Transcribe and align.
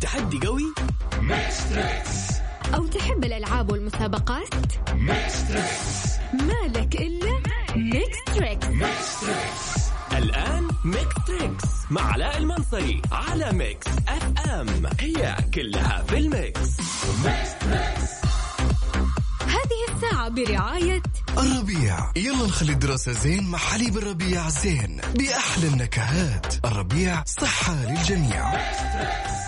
تحدي 0.00 0.46
قوي؟ 0.46 0.74
أو 2.74 2.86
تحب 2.86 3.24
الألعاب 3.24 3.72
والمسابقات؟ 3.72 4.54
مالك 6.32 6.94
إلا 6.94 7.40
ميكس 7.76 8.18
تريكس 8.36 8.66
الآن 10.12 10.68
ميكس 10.84 11.14
تريكس 11.26 11.64
مع 11.90 12.12
علاء 12.12 12.38
المنصري 12.38 13.02
على 13.12 13.52
Mix 13.52 13.86
FM 14.08 14.86
هي 15.00 15.36
كلها 15.54 16.02
في 16.08 16.18
ال 16.18 16.28
mix. 16.28 16.68
هذه 19.40 19.94
الساعة 19.94 20.28
برعاية 20.28 21.02
الربيع. 21.38 22.12
يلا 22.16 22.46
نخلي 22.46 22.72
الدراسة 22.72 23.12
زين 23.12 23.50
مع 23.50 23.58
حليب 23.58 23.98
الربيع 23.98 24.48
زين 24.48 25.00
بأحلى 25.14 25.66
النكهات. 25.68 26.64
الربيع 26.64 27.24
صحة 27.26 27.74
للجميع. 27.84 28.48
اسمع 28.54 29.39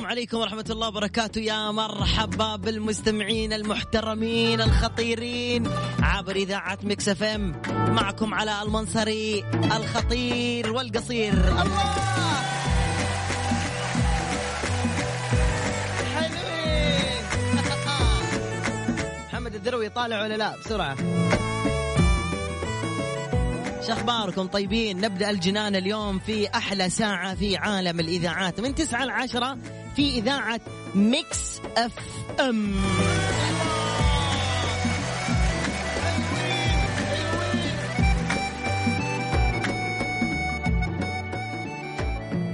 السلام 0.00 0.18
عليكم 0.18 0.38
ورحمة 0.38 0.64
الله 0.70 0.88
وبركاته. 0.88 1.40
يا 1.40 1.70
مرحبا 1.70 2.56
بالمستمعين 2.56 3.52
المحترمين 3.52 4.60
الخطيرين 4.60 5.68
عبر 6.02 6.36
إذاعة 6.36 6.78
Mix 6.82 7.08
FM. 7.08 7.62
معكم 7.68 8.34
علاء 8.34 8.62
المنصري 8.62 9.44
الخطير 9.54 10.72
والقصير. 10.72 11.32
الله! 11.32 11.64
حلوين 16.16 17.24
محمد 19.28 19.54
الدروي 19.54 19.88
طالع 19.88 20.22
ولا 20.22 20.36
لا؟ 20.36 20.56
بسرعة. 20.56 20.96
شخباركم 23.88 24.46
طيبين؟ 24.46 25.00
نبدأ 25.00 25.30
الجنان 25.30 25.76
اليوم 25.76 26.18
في 26.18 26.48
أحلى 26.48 26.90
ساعة 26.90 27.34
في 27.34 27.56
عالم 27.56 28.00
الإذاعات. 28.00 28.60
من 28.60 28.74
تسعة 28.74 29.04
لعشرة 29.04 29.58
في 30.00 30.18
إذاعة 30.18 30.60
Mix 30.94 31.60
FM 31.76 32.74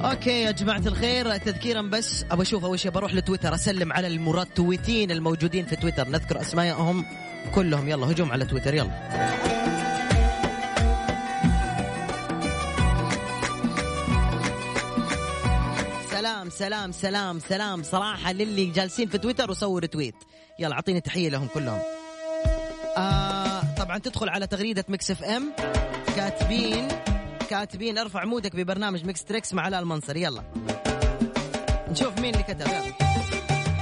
okay 0.01 0.43
يا 0.43 0.51
جماعة 0.51 0.83
الخير 0.87 1.37
تذكيرا 1.37 1.83
بس 1.83 2.25
أبغى 2.31 2.43
أشوف 2.43 2.65
أول 2.65 2.79
شيء 2.79 2.91
بروح 2.91 3.15
لتويتر 3.15 3.55
أسلم 3.55 3.93
على 3.93 4.07
المرتويتين 4.07 5.11
الموجودين 5.11 5.67
في 5.67 5.77
تويتر 5.77 6.09
نذكر 6.09 6.41
اسمائهم 6.41 7.05
كلهم. 7.55 7.89
يلا 7.89 8.11
هجوم 8.11 8.33
على 8.33 8.45
تويتر 8.45 8.75
يلا. 8.75 9.46
سلام 16.51 16.93
سلام 16.93 16.93
سلام 16.93 17.41
سلام 17.41 17.83
صراحة 17.83 18.33
للي 18.33 18.67
جالسين 18.67 19.09
في 19.09 19.19
تويتر 19.19 19.51
وسووا 19.51 19.81
retweet 19.81 20.15
يلا 20.59 20.75
أعطيني 20.75 21.01
تحية 21.01 21.29
لهم 21.29 21.47
كلهم. 21.55 21.81
آه 22.97 23.63
طبعا 23.79 23.99
تدخل 23.99 24.29
على 24.29 24.47
تغريدة 24.47 24.85
Mix 24.89 25.11
FM. 25.11 25.53
كاتبين 26.17 26.89
كاتبين 27.51 27.99
ارفع 27.99 28.25
mood 28.25 28.50
ك 28.50 28.57
ببرنامج 28.57 29.05
Mix 29.05 29.25
Trix 29.25 29.55
مع 29.55 29.63
علاء 29.63 29.81
المنصري 29.81 30.17
يلا. 30.17 30.43
نشوف 31.91 32.19
مين 32.19 32.35
اللي 32.35 32.43
كتب. 32.43 32.67
يلا. 32.67 32.93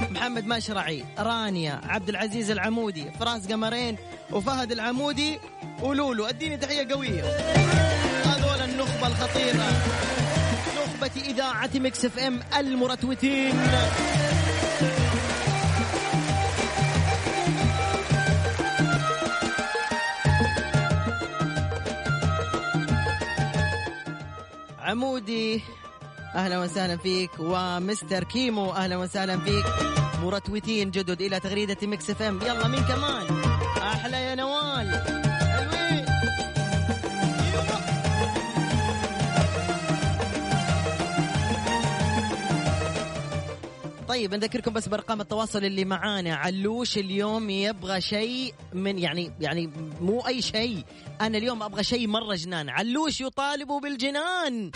محمد 0.09 0.45
مشرعي 0.45 1.05
رانيا 1.19 1.81
عبد 1.83 2.09
العزيز 2.09 2.51
العمودي 2.51 3.11
فراس 3.19 3.47
قمرين 3.47 3.97
وفهد 4.31 4.71
العمودي 4.71 5.39
ولولو. 5.81 6.25
أديني 6.25 6.57
تحية 6.57 6.93
قوية. 6.93 7.23
هذول 8.25 8.69
النخبة 8.69 9.07
الخطيرة. 9.07 9.71
إذاعة 11.17 11.69
Mix 11.75 12.05
FM 12.05 12.39
المرتوتين. 12.57 13.53
عمودي 24.79 25.61
أهلا 26.35 26.59
وسهلا 26.59 26.97
فيك. 26.97 27.31
ومستر 27.39 28.23
كيمو 28.23 28.71
أهلا 28.71 28.97
وسهلا 28.97 29.39
فيك. 29.39 29.65
مرتوتين 30.23 30.91
جدد 30.91 31.21
إلى 31.21 31.39
تغريدة 31.39 31.87
Mix 31.87 32.09
FM. 32.09 32.39
يلا 32.41 32.67
مين 32.67 32.83
كمان. 32.83 33.25
أحلى 33.81 34.17
يا 34.17 34.35
نوال. 34.35 35.24
طيب 44.07 44.33
نذكركم 44.33 44.73
بس 44.73 44.87
بأرقام 44.87 45.21
التواصل 45.21 45.65
اللي 45.65 45.85
معانا. 45.85 46.35
علوش 46.35 46.97
اليوم 46.97 47.49
يبغى 47.49 48.01
شيء 48.01 48.53
من 48.73 48.99
يعني 48.99 49.31
يعني 49.41 49.69
مو 50.01 50.19
أي 50.27 50.41
شيء. 50.41 50.83
أنا 51.21 51.37
اليوم 51.37 51.63
أبغى 51.63 51.83
شيء 51.83 52.07
مرة 52.07 52.35
جنان. 52.35 52.69
علوش 52.69 53.21
يطالب 53.21 53.67
بالجنان. 53.67 54.71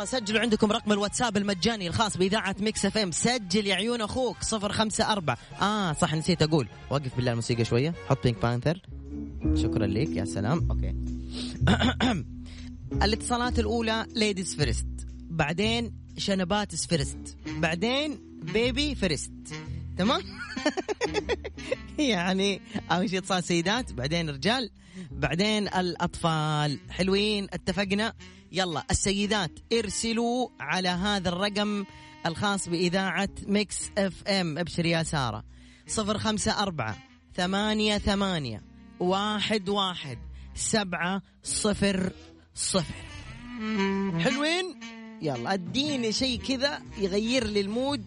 يلا 0.00 0.08
سجلوا 0.08 0.40
عندكم 0.40 0.72
رقم 0.72 0.92
الواتساب 0.92 1.36
المجاني 1.36 1.88
الخاص 1.88 2.16
بإذاعة 2.16 2.56
Mix 2.60 2.86
FM. 2.86 3.10
سجل 3.10 3.66
يا 3.66 3.74
عيون 3.74 4.00
أخوك 4.00 4.42
صفر 4.42 4.72
خمسة 4.72 5.12
أربعة. 5.12 5.38
آه 5.62 5.92
صح 5.92 6.14
نسيت 6.14 6.42
أقول. 6.42 6.68
وقف 6.90 7.16
بالله 7.16 7.30
الموسيقى 7.30 7.64
شوية. 7.64 7.94
حط 8.08 8.22
Pink 8.24 8.42
Panther 8.42 8.82
شكرا 9.54 9.86
لك 9.86 10.08
يا 10.16 10.24
سلام. 10.24 10.68
okay. 10.70 10.94
الاتصالات 13.04 13.58
الأولى 13.58 14.06
ladies 14.14 14.54
first 14.56 14.86
بعدين 15.30 15.92
شنبات 16.18 16.74
first 16.74 17.36
بعدين 17.46 18.20
baby 18.52 18.94
first 18.94 19.32
تمام؟ 19.98 20.22
يعني 21.98 22.60
أول 22.90 23.10
شيء 23.10 23.18
اتصال 23.18 23.44
سيدات 23.44 23.92
بعدين 23.92 24.30
رجال 24.30 24.70
بعدين 25.10 25.68
الأطفال. 25.68 26.78
حلوين 26.90 27.46
اتفقنا؟ 27.52 28.12
يلا 28.52 28.84
السيدات 28.90 29.50
ارسلوا 29.72 30.48
على 30.60 30.88
هذا 30.88 31.28
الرقم 31.28 31.84
الخاص 32.26 32.68
بإذاعة 32.68 33.28
Mix 33.46 33.90
FM. 33.98 34.58
أبشر 34.58 34.86
يا 34.86 35.02
سارة. 35.02 35.44
صفر 35.86 36.18
خمسة 36.18 36.62
أربعة 36.62 36.96
ثمانية 37.36 37.98
ثمانية 37.98 38.62
واحد 39.00 39.68
واحد 39.68 40.18
سبعة 40.54 41.22
صفر 41.42 42.12
صفر. 42.54 42.94
حلوين؟ 44.18 44.80
يلا 45.22 45.54
اديني 45.54 46.12
شيء 46.12 46.40
كذا 46.40 46.82
يغير 46.98 47.44
لي 47.46 47.60
ال 47.60 47.69
mood 47.69 48.04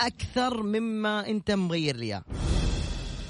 أكثر 0.00 0.62
مما 0.62 1.28
أنت 1.28 1.50
مغير 1.50 1.96
لي 1.96 2.22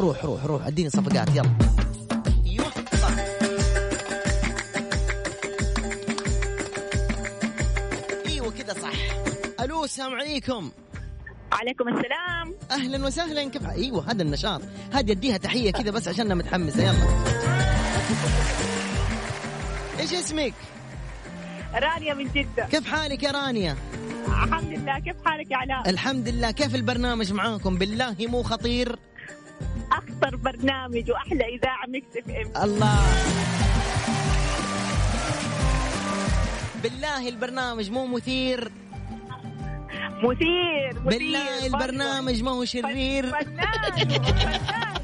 روح 0.01 0.25
روح 0.25 0.45
روح 0.45 0.67
اديني 0.67 0.91
صفقات 0.91 1.29
يلا. 1.37 1.84
كذا 8.65 8.75
صح. 8.75 8.93
ألو 9.61 9.85
السلام 9.85 10.15
عليكم. 10.15 10.71
عليكم 11.53 11.89
السلام. 11.89 12.55
أهلا 12.71 13.07
وسهلا. 13.07 13.49
كيف 13.51 13.71
أيوه 13.71 14.11
هذا 14.11 14.23
النشاط. 14.23 14.63
هذه 14.93 15.13
أديها 15.13 15.37
تحية 15.37 15.73
كذا 15.73 15.91
بس 15.91 16.09
عشانها 16.09 16.35
متحمسه 16.35 16.83
يلا. 16.83 17.25
إيش 20.01 20.13
اسمك؟ 20.13 20.55
رانيا 21.75 22.15
من 22.15 22.29
جدة. 22.35 22.65
كيف 22.65 22.87
حالك 22.87 23.23
يا 23.23 23.31
رانيا؟ 23.31 23.77
الحمد 24.29 24.79
لله. 24.79 24.99
كيف 24.99 25.17
حالك 25.25 25.51
يا 25.51 25.57
علاء؟ 25.57 25.91
الحمد 25.91 26.29
لله. 26.29 26.51
كيف 26.51 26.75
البرنامج 26.75 27.33
معاكم؟ 27.33 27.79
بالله 27.79 28.17
مو 28.21 28.43
خطير؟ 28.43 28.99
أخطر 29.93 30.37
برنامج 30.37 31.11
وأحلى 31.11 31.45
إذاعة 31.45 31.87
Mix 31.87 32.17
FM. 32.17 32.63
الله. 32.63 33.05
بالله 36.85 37.29
البرنامج 37.29 37.91
مو 37.91 38.07
مثير. 38.07 38.71
مثير 40.23 41.01
مثير. 41.01 41.19
بالله 41.19 41.67
البرنامج 41.67 42.43
ما 42.43 42.51
هو 42.51 42.65
شرير. 42.65 43.25
فنان 43.31 44.09
فنان 44.09 44.95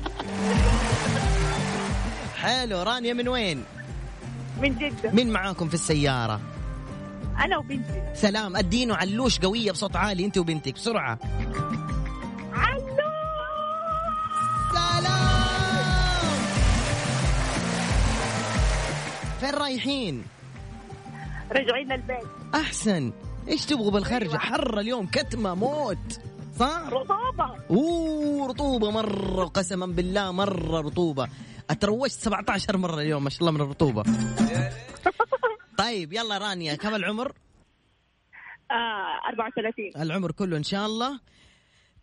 حلو 2.36 2.82
رانيا 2.82 3.12
من 3.12 3.28
وين؟ 3.28 3.64
من 4.60 4.78
جدة. 4.78 5.10
مين 5.12 5.30
معاكم 5.32 5.68
في 5.68 5.74
السيارة. 5.74 6.40
أنا 7.44 7.58
وبنتي. 7.58 8.02
سلام 8.14 8.56
ادينه 8.56 8.96
علوش 8.96 9.38
قوية 9.38 9.72
بصوت 9.72 9.96
عالي 9.96 10.24
أنت 10.24 10.38
وبنتك. 10.38 10.74
بسرعة. 10.74 11.18
سلام! 14.72 15.10
فين 19.40 19.54
رايحين؟ 19.54 20.24
رجعين 21.52 21.92
البيت. 21.92 22.26
أحسن. 22.54 23.12
إيش 23.48 23.64
تبغوا 23.66 23.90
بالخرجة 23.90 24.36
حر 24.36 24.80
اليوم 24.80 25.06
كتمة 25.06 25.54
موت. 25.54 26.20
صح؟ 26.58 26.88
رطوبة. 26.88 27.56
أوه 27.70 28.48
رطوبة 28.48 28.90
مرة 28.90 29.44
قسما 29.44 29.86
بالله 29.86 30.32
مرة 30.32 30.80
رطوبة. 30.80 31.28
اتروشت 31.70 32.20
17 32.20 32.76
مرة 32.76 33.00
اليوم 33.00 33.24
ما 33.24 33.30
شاء 33.30 33.40
الله 33.40 33.50
من 33.50 33.60
الرطوبة. 33.60 34.02
طيب 35.78 36.12
يلا 36.12 36.38
رانيا 36.38 36.74
كم 36.74 36.94
العمر؟ 36.94 37.32
آه 38.70 39.28
34 39.28 40.02
العمر 40.02 40.32
كله 40.32 40.56
إن 40.56 40.62
شاء 40.62 40.86
الله. 40.86 41.20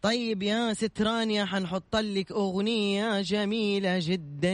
طيب 0.02 0.44
يا 0.44 0.74
ست 0.74 1.02
رانيا 1.02 1.46
حنحط 1.46 1.96
لك 1.96 2.32
أغنية 2.32 3.22
جميلة 3.22 4.00
جدا. 4.02 4.54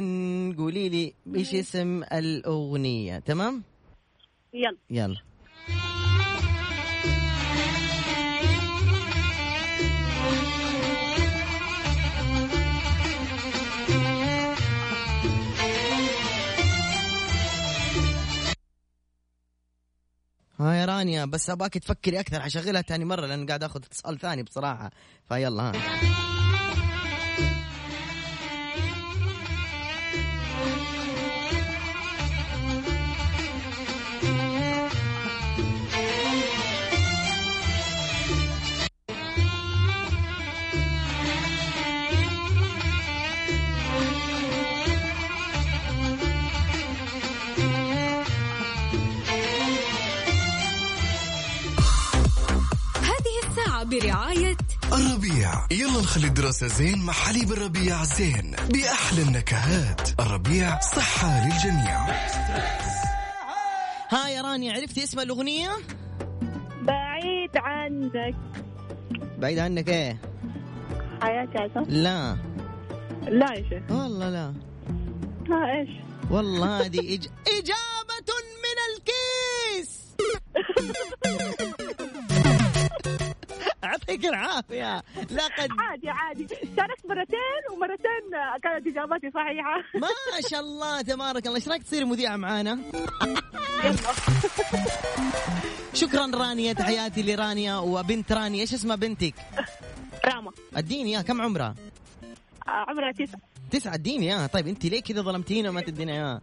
قولي 0.57 0.89
لي 0.89 1.13
إيش 1.35 1.55
اسم 1.55 2.03
الأغنية 2.03 3.19
تمام؟ 3.19 3.63
يلا. 4.53 4.77
يلا. 4.89 5.15
ها 20.59 20.73
يا 20.73 20.85
رانيا 20.85 21.25
بس 21.25 21.49
ابغاك 21.49 21.73
تفكري 21.73 22.19
أكثر 22.19 22.41
حشغلها 22.41 22.81
ثاني 22.81 23.05
مرة 23.05 23.25
لأن 23.25 23.45
قاعد 23.47 23.63
آخذ 23.63 23.81
اتصال 23.85 24.19
ثاني 24.19 24.43
بصراحة. 24.43 24.91
فيلا 25.29 25.63
ها. 25.63 25.71
الساعة 53.83 53.99
برعاية 54.01 54.57
الربيع. 54.93 55.51
يلا 55.71 56.01
نخلي 56.01 56.27
الدراسة 56.27 56.67
زين 56.67 57.05
مع 57.05 57.13
حليب 57.13 57.51
الربيع 57.51 58.03
زين. 58.03 58.55
بأحلى 58.69 59.21
النكهات. 59.21 60.19
الربيع 60.19 60.79
صحة 60.79 61.45
للجميع. 61.45 62.05
ها 64.09 64.29
يا 64.29 64.41
رانيا 64.41 64.73
عرفتي 64.73 65.03
اسم 65.03 65.19
الأغنية؟ 65.19 65.69
بعيد 66.81 67.57
عنك. 67.57 68.35
بعيد 69.37 69.59
عنك 69.59 69.89
إيه؟ 69.89 70.17
حياتي 71.21 71.69
لا. 71.87 72.37
لا 73.21 73.53
يا 73.53 73.69
شيخ. 73.69 73.91
والله 73.91 74.29
لا. 74.29 74.53
ها 75.49 75.79
إيش؟ 75.79 75.89
والله 76.31 76.85
هذه 76.85 77.13
إج... 77.13 77.27
إجابة 77.47 78.29
من 78.63 78.77
الكيس. 78.89 80.03
يعطيك 84.09 84.25
العافية. 84.25 85.03
لقد 85.31 85.69
عادي 85.79 86.09
عادي. 86.09 86.47
شاركت 86.47 87.05
مرتين 87.05 87.63
ومرتين 87.71 88.23
كانت 88.63 88.87
إجاباتي 88.87 89.31
صحيحة. 89.31 89.77
ما 89.95 90.07
شاء 90.49 90.59
الله 90.59 91.01
تبارك 91.01 91.45
الله. 91.47 91.55
إيش 91.55 91.67
رأيك 91.67 91.83
تصيري 91.83 92.05
مذيعة 92.05 92.35
معانا؟ 92.35 92.79
شكرا 95.93 96.31
رانيا 96.35 96.73
تحياتي 96.73 97.23
لرانيا 97.23 97.75
وبنت 97.77 98.31
رانيا. 98.31 98.61
إيش 98.61 98.73
اسمها 98.73 98.95
بنتك؟ 98.95 99.35
راما. 100.25 100.51
أديني 100.75 101.09
إياها. 101.09 101.21
كم 101.21 101.41
عمرها؟ 101.41 101.75
آه، 102.67 102.85
عمرها 102.87 103.11
تسعة. 103.11 103.39
تسعة. 103.71 103.93
أديني 103.93 104.25
إياها. 104.33 104.47
طيب 104.47 104.67
أنت 104.67 104.85
ليه 104.85 105.01
كذا 105.01 105.21
ظلمتينا 105.21 105.69
وما 105.69 105.81
تدينا 105.81 106.11
إياها؟ 106.13 106.41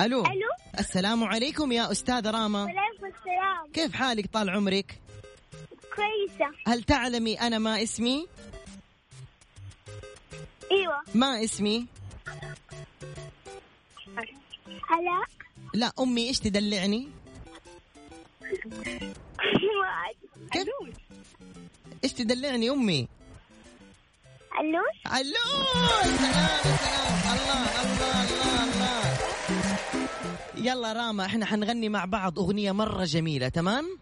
ألو. 0.00 0.20
ألو؟ 0.20 0.48
السلام 0.78 1.24
عليكم 1.24 1.72
يا 1.72 1.92
أستاذة 1.92 2.30
راما. 2.30 2.64
وعليكم 2.64 3.06
السلام. 3.06 3.72
كيف 3.72 3.94
حالك 3.94 4.26
طال 4.26 4.50
عمرك؟ 4.50 5.05
كويسة 5.96 6.50
هل 6.66 6.82
تعلمي 6.82 7.40
أنا 7.40 7.58
ما 7.58 7.82
اسمي؟ 7.82 8.26
إيوه 10.72 11.02
ما 11.14 11.44
اسمي؟ 11.44 11.86
علاء 14.90 15.26
لا 15.74 15.92
أمي 16.00 16.28
إيش 16.28 16.38
تدلعني؟ 16.38 17.08
كيف؟ 20.52 20.66
إيش 22.04 22.12
تدلعني 22.12 22.70
أمي؟ 22.70 23.08
علوش 24.56 24.96
علو 25.06 25.46
سلام 26.16 26.64
سلام 26.66 27.14
الله 27.34 27.66
الله 27.82 28.22
الله 28.22 28.64
الله 28.64 29.00
يلا 30.56 30.92
راما 30.92 31.24
إحنا 31.26 31.46
حنغني 31.46 31.88
مع 31.88 32.04
بعض 32.04 32.38
أغنية 32.38 32.72
مرة 32.72 33.04
جميلة 33.04 33.48
تمام 33.48 33.98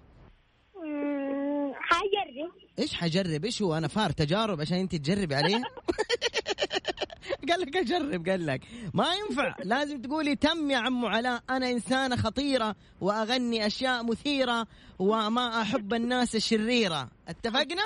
إيش 2.79 2.95
حجرب؟ 2.95 3.45
إيش 3.45 3.63
هو؟ 3.63 3.77
أنا 3.77 3.89
فار 3.89 4.11
تجارب 4.11 4.61
عشان 4.61 4.79
أنت 4.79 4.95
تجربي 4.97 5.35
عليه. 5.35 5.63
قال 7.49 7.61
لك 7.61 7.77
أجرب 7.77 8.29
قال 8.29 8.47
لك. 8.47 8.61
ما 8.95 9.07
ينفع. 9.15 9.55
لازم 9.65 10.03
تقولي 10.03 10.37
تم 10.37 10.71
يا 10.71 10.77
عمو 10.79 11.07
علاء. 11.07 11.43
أنا 11.51 11.71
إنسانة 11.71 12.17
خطيرة 12.17 12.77
وأغني 13.01 13.67
أشياء 13.67 14.05
مثيرة 14.05 14.67
وما 14.99 15.63
أحب 15.63 15.95
الناس 15.95 16.37
الشريرة. 16.37 17.11
اتفقنا؟ 17.29 17.83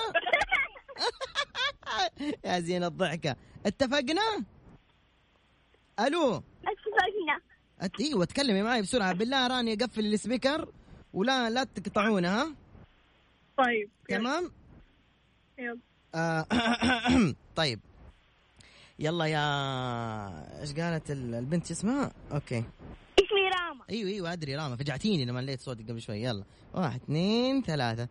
يا 2.45 2.61
زين 2.61 2.85
الضحكة. 2.85 3.37
اتفقنا؟ 3.67 4.45
ألو؟ 6.01 6.35
اتفقنا. 6.35 7.41
أت... 7.81 8.01
إيوه 8.01 8.25
تكلمي 8.25 8.63
معي 8.63 8.83
بسرعة. 8.83 9.13
بالله 9.13 9.47
راني 9.47 9.75
قفل 9.75 10.07
ال 10.07 10.15
speaker 10.15 10.73
ولا 11.15 11.51
لا 11.51 11.65
تقطعونا 11.65 12.43
ها؟ 12.43 12.55
طيب 13.59 13.91
تمام؟ 14.09 14.51
طيب. 17.57 17.81
يلا 18.99 19.25
يا 19.25 20.61
إيش 20.61 20.73
قالت 20.73 21.11
ال- 21.11 21.35
البنت 21.35 21.71
اسمها؟ 21.71 22.11
okay. 22.33 22.59
اسمي 23.19 23.49
راما. 23.61 23.85
أيوه 23.91 24.11
أيوه 24.11 24.33
أدري 24.33 24.57
راما. 24.57 24.77
فجعتيني 24.77 25.25
لما 25.25 25.41
لقيت 25.41 25.61
صوتك 25.61 25.89
قبل 25.91 26.01
شوي. 26.01 26.23
يلا. 26.23 26.45
واحد 26.75 27.01
اثنين 27.03 27.63
ثلاثة. 27.63 28.09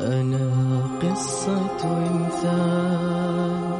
أنا 0.00 0.50
قصة 1.02 1.80
إنسان 1.84 3.78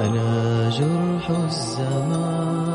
أنا 0.00 0.70
جرح 0.70 1.30
الزمان. 1.30 2.71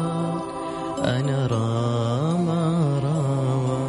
أنا 1.07 1.47
راما 1.47 2.99
راما. 3.03 3.87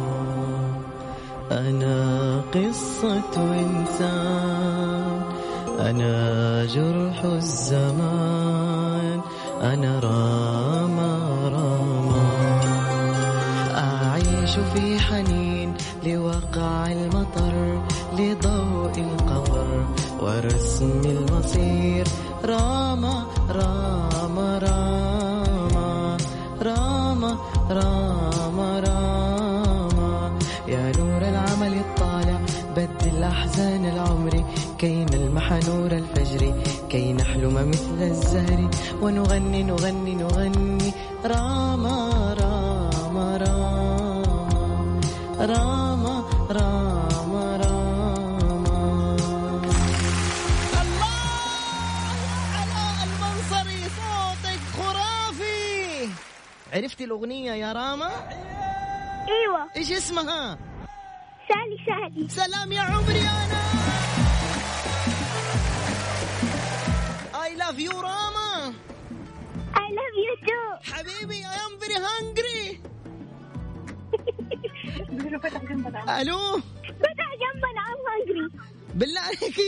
أنا 1.51 2.41
قصة 2.53 3.35
إنسان. 3.37 5.21
أنا 5.79 6.65
جرح 6.65 7.23
الزمان. 7.23 9.21
أنا 9.61 9.99
راما 9.99 10.38
كي 34.79 35.05
نلمح 35.05 35.51
نور 35.51 35.91
الفجر 35.91 36.63
كي 36.89 37.13
نحلم 37.13 37.69
مثل 37.69 38.01
الزهر. 38.01 38.69
ونغني 39.01 39.63
نغني 39.63 40.15
نغني. 40.15 40.93
راما 41.25 42.33
راما 42.39 43.37
راما. 43.37 43.79
راما 45.39 46.15
راما 46.49 47.57
راما. 47.57 49.15
الله 50.81 51.19
علاء 52.55 52.97
المنصري 53.07 53.81
صوتك 53.99 54.61
خرافي. 54.77 56.09
عرفتي 56.73 57.03
الأغنية 57.03 57.51
يا 57.51 57.73
راما؟ 57.73 58.11
أيوه. 59.27 59.67
إيش 59.75 59.91
اسمها؟ 59.91 60.57
سالي 61.47 61.77
سالي. 61.85 62.29
سلام 62.29 62.71
يا 62.71 62.81
عمري 62.81 63.19
أنا. 63.19 63.59
Love 67.69 67.79
you 67.79 67.91
راما 68.01 68.73
I 69.73 69.87
love 69.97 70.15
you 70.25 70.33
too. 70.47 70.91
حبيبي 70.93 71.43
I 71.43 71.55
am 71.55 71.79
very 71.79 71.99
hungry. 71.99 72.79
ألو 76.09 76.61
فتح 76.99 77.31
جنبنا 77.39 77.81
I'm 77.89 78.01
hungry. 78.09 78.51
بالله 78.95 79.21
عليك. 79.21 79.59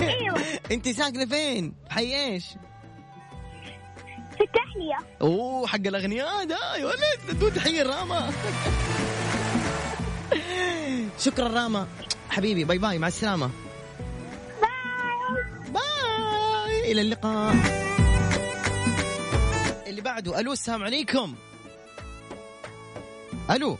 أيوه. 0.00 0.38
انت 0.72 0.88
ساكنة 0.88 1.26
فين؟ 1.26 1.74
حي 1.90 2.24
إيش؟ 2.26 2.44
في 4.38 4.44
التحلية. 4.44 4.98
أوه 5.20 5.66
حق 5.66 5.86
الأغنياء 5.86 6.44
ده. 6.44 6.76
يا 6.76 6.84
ولد 6.86 7.20
ادوا 7.28 7.50
تحية 7.50 7.82
راما 7.82 8.32
شكرا 11.24 11.48
راما 11.48 11.86
حبيبي 12.30 12.64
bye 12.64 12.78
bye 12.78 12.98
مع 12.98 13.08
السلامة. 13.08 13.50
bye 16.90 16.92
إلى 16.92 17.00
اللقاء. 17.00 17.54
اللي 19.86 20.00
بعده 20.00 20.40
ألو 20.40 20.52
السلام 20.52 20.82
عليكم. 20.82 21.34
ألو. 23.50 23.78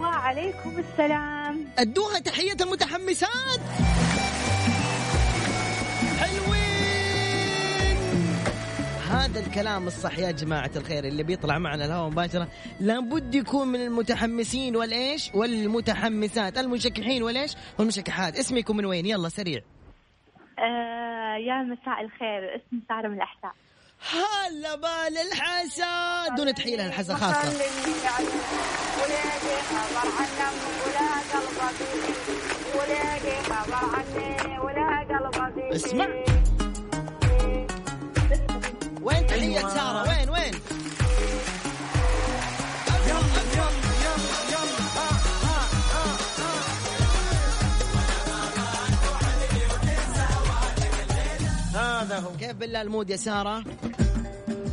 وعليكم 0.00 0.78
السلام. 0.78 1.66
ادوها 1.78 2.18
تحية 2.18 2.56
المتحمسات 2.60 3.60
حلوين. 6.20 6.64
هذا 9.10 9.40
الكلام 9.40 9.86
الصح 9.86 10.18
يا 10.18 10.30
جماعة 10.30 10.70
الخير 10.76 11.04
اللي 11.04 11.22
بيطلع 11.22 11.58
معنا 11.58 11.84
الهواء 11.84 12.10
مباشرة. 12.10 12.48
لابد 12.80 13.34
يكون 13.34 13.68
من 13.68 13.80
المتحمسين 13.80 14.76
والإيش؟ 14.76 15.30
والمتحمسات 15.34 16.58
المشكحين 16.58 17.22
والإيش؟ 17.22 17.54
والمشكحات. 17.78 18.38
اسمكم 18.38 18.76
من 18.76 18.84
وين؟ 18.84 19.06
يلا 19.06 19.28
سريع. 19.28 19.60
آه 20.58 21.36
يا 21.36 21.62
مساء 21.62 22.00
الخير. 22.04 22.54
اسمي 22.56 22.80
سارة 22.88 23.08
من 23.08 23.14
الأحساء 23.14 23.52
هلا 24.12 24.74
بال 24.76 25.18
الحسن 25.18 26.34
دون 26.36 26.54
تحية 26.54 26.76
لها 26.76 26.86
الحسن 26.86 27.14
خاصة 27.14 27.48
ولادي 28.98 29.56
خبر 29.70 30.08
ولا 30.86 31.08
قلبي 31.34 32.14
ولادي 32.78 33.36
خبر 33.42 33.96
عني 33.96 34.58
ولا 34.58 34.86
قلبي 35.28 35.74
اسمع. 35.74 36.08
وين 39.02 39.26
تحية 39.26 39.68
سارة؟ 39.68 40.02
وين 40.08 40.30
وين؟ 40.30 40.52
هو 52.18 52.36
كيف 52.40 52.52
بالله 52.52 52.82
ال 52.82 52.88
mood 52.88 53.10
يا 53.10 53.16
سارة؟ 53.16 53.64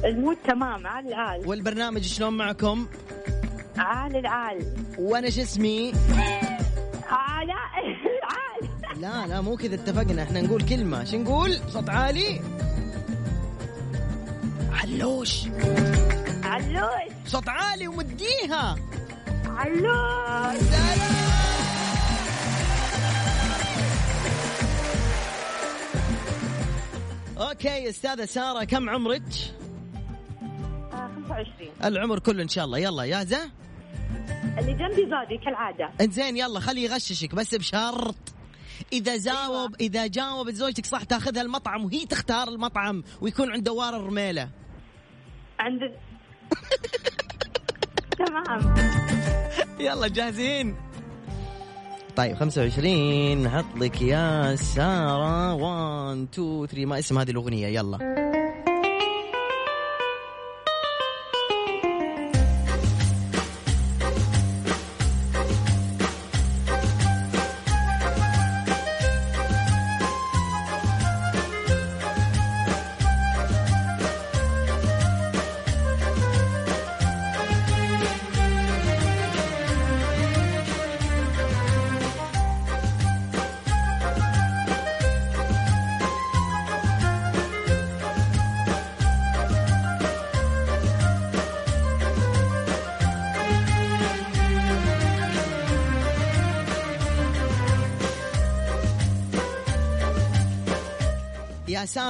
ال 0.06 0.12
mood 0.12 0.38
تمام 0.48 0.88
عال 0.88 1.08
العال 1.08 1.48
والبرنامج 1.48 2.02
شلون 2.04 2.38
معكم؟ 2.38 2.88
عال 3.78 4.16
العال 4.16 4.74
وأنا 4.98 5.30
شو 5.30 5.42
اسمي؟ 5.42 5.94
عال 7.10 7.52
عال 8.32 9.02
لا 9.02 9.28
لا 9.28 9.42
مو 9.42 9.58
كذا 9.58 9.76
اتفقنا. 9.76 10.24
إحنا 10.24 10.42
نقول 10.42 10.62
كلمة. 10.62 11.04
شو 11.04 11.18
نقول؟ 11.18 11.60
صوت 11.70 11.90
عالي. 11.90 12.42
علوش. 14.72 15.48
علوش. 16.44 17.12
صوت 17.28 17.50
عالي 17.50 17.88
ومديها 17.88 18.76
علوش. 19.46 21.21
أوكي 27.50 27.90
أستاذة 27.90 28.26
سارة 28.26 28.64
كم 28.64 28.90
عمرك؟ 28.90 29.24
آه، 30.94 31.10
25 31.30 31.72
العمر 31.84 32.20
كله 32.20 32.44
إن 32.44 32.48
شاء 32.48 32.66
الله. 32.66 32.78
يلا 32.78 33.06
جاهزة؟ 33.06 33.52
اللي 34.60 34.74
جنبي 34.74 35.10
زادي 35.10 35.38
كالعادة. 35.46 35.90
انزين 36.02 36.38
يلا 36.38 36.60
خليه 36.60 36.90
يغششك 36.90 37.36
بس 37.36 37.56
بشرط. 37.56 38.16
إذا 38.94 39.18
جاوب 39.18 39.76
إذا 39.82 40.08
جاوبت 40.08 40.54
زوجتك 40.54 40.86
صح 40.86 41.04
تاخذها 41.04 41.42
المطعم 41.42 41.86
وهي 41.86 42.06
تختار 42.06 42.48
المطعم 42.48 43.04
ويكون 43.22 43.52
عند 43.52 43.64
دوار 43.64 43.96
الرميلة. 43.96 44.50
عند 45.60 45.80
تمام. 48.20 48.76
يلا 49.80 50.08
جاهزين؟ 50.08 50.76
طيب 52.16 52.36
25 52.36 53.44
نحط 53.44 53.66
لك 53.78 54.02
يا 54.02 54.56
سارة. 54.56 55.54
1 55.54 56.28
2 56.34 56.68
3 56.68 56.86
ما 56.86 57.00
اسم 57.00 57.18
هذه 57.18 57.32
الأغنية؟ 57.32 57.68
يلا. 57.68 58.31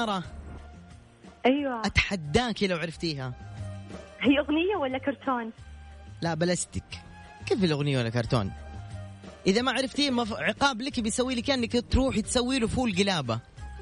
يا 0.01 0.05
ساره 0.05 0.24
أيوه. 1.46 1.81
اتحداكي 1.86 2.67
لو 2.67 2.77
عرفتيها. 2.77 3.34
هي 4.20 4.39
أغنية 4.39 4.75
ولا 4.75 4.98
كرتون؟ 4.98 5.51
لا 6.22 6.34
بلاستيك. 6.34 6.84
كيف 7.46 7.63
الأغنية 7.63 7.98
ولا 7.98 8.10
كرتون؟ 8.10 8.51
إذا 9.48 9.62
ما 9.62 9.72
عرفتيه 9.72 10.10
مف... 10.10 10.34
عقاب 10.34 10.81
لك 10.81 11.00
بيسوي 11.00 11.36
لك 11.36 11.50
انك 11.50 11.91
تروحي 11.91 12.22
تسوي 12.22 12.60
له 12.60 12.67
فول 12.67 12.96
قلابة. 12.96 13.39